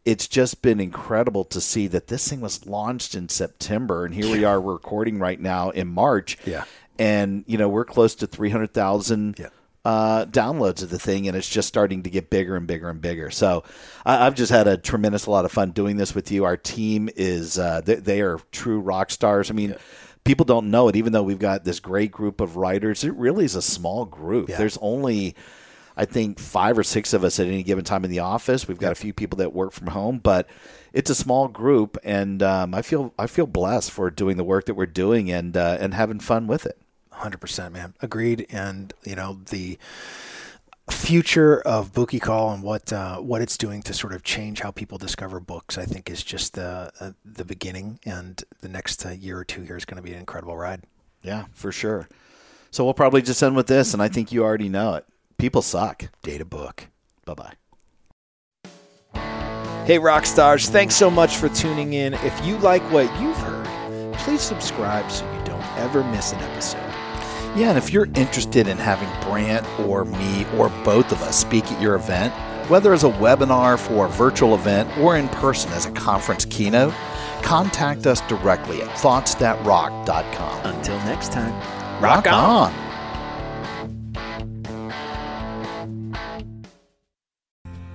[0.04, 4.30] it's just been incredible to see that this thing was launched in September, and here
[4.30, 6.36] we are recording right now in March.
[6.44, 6.64] Yeah,
[6.98, 9.38] and you know we're close to three hundred thousand.
[9.38, 9.48] Yeah.
[9.86, 13.02] Uh, downloads of the thing, and it's just starting to get bigger and bigger and
[13.02, 13.30] bigger.
[13.30, 13.64] So,
[14.06, 16.46] I, have just had a tremendous lot of fun doing this with you.
[16.46, 19.50] Our team is uh, they, they, are true rock stars.
[19.50, 19.76] I mean, yeah.
[20.24, 23.04] people don't know it, even though we've got this great group of writers.
[23.04, 24.48] It really is a small group.
[24.48, 24.56] Yeah.
[24.56, 25.36] There's only
[25.96, 28.66] I think five or six of us at any given time in the office.
[28.66, 30.48] We've got a few people that work from home, but
[30.92, 34.66] it's a small group, and um, I feel I feel blessed for doing the work
[34.66, 36.78] that we're doing and uh, and having fun with it.
[37.10, 37.94] Hundred percent, man.
[38.00, 38.46] Agreed.
[38.50, 39.78] And you know the
[40.90, 44.70] future of Booky Call and what uh, what it's doing to sort of change how
[44.70, 49.10] people discover books, I think, is just the uh, the beginning, and the next uh,
[49.10, 50.82] year or two here is going to be an incredible ride.
[51.22, 52.08] Yeah, for sure.
[52.70, 55.06] So we'll probably just end with this, and I think you already know it.
[55.38, 56.08] People suck.
[56.22, 56.88] Data book.
[57.24, 57.52] Bye bye.
[59.86, 62.14] Hey, rock stars, thanks so much for tuning in.
[62.14, 66.78] If you like what you've heard, please subscribe so you don't ever miss an episode.
[67.54, 71.70] Yeah, and if you're interested in having Brant or me or both of us speak
[71.70, 72.32] at your event,
[72.70, 76.94] whether as a webinar for a virtual event or in person as a conference keynote,
[77.42, 80.64] contact us directly at thoughtsthatrock.com.
[80.64, 81.52] Until next time,
[82.02, 82.72] rock, rock on.
[82.72, 82.83] on.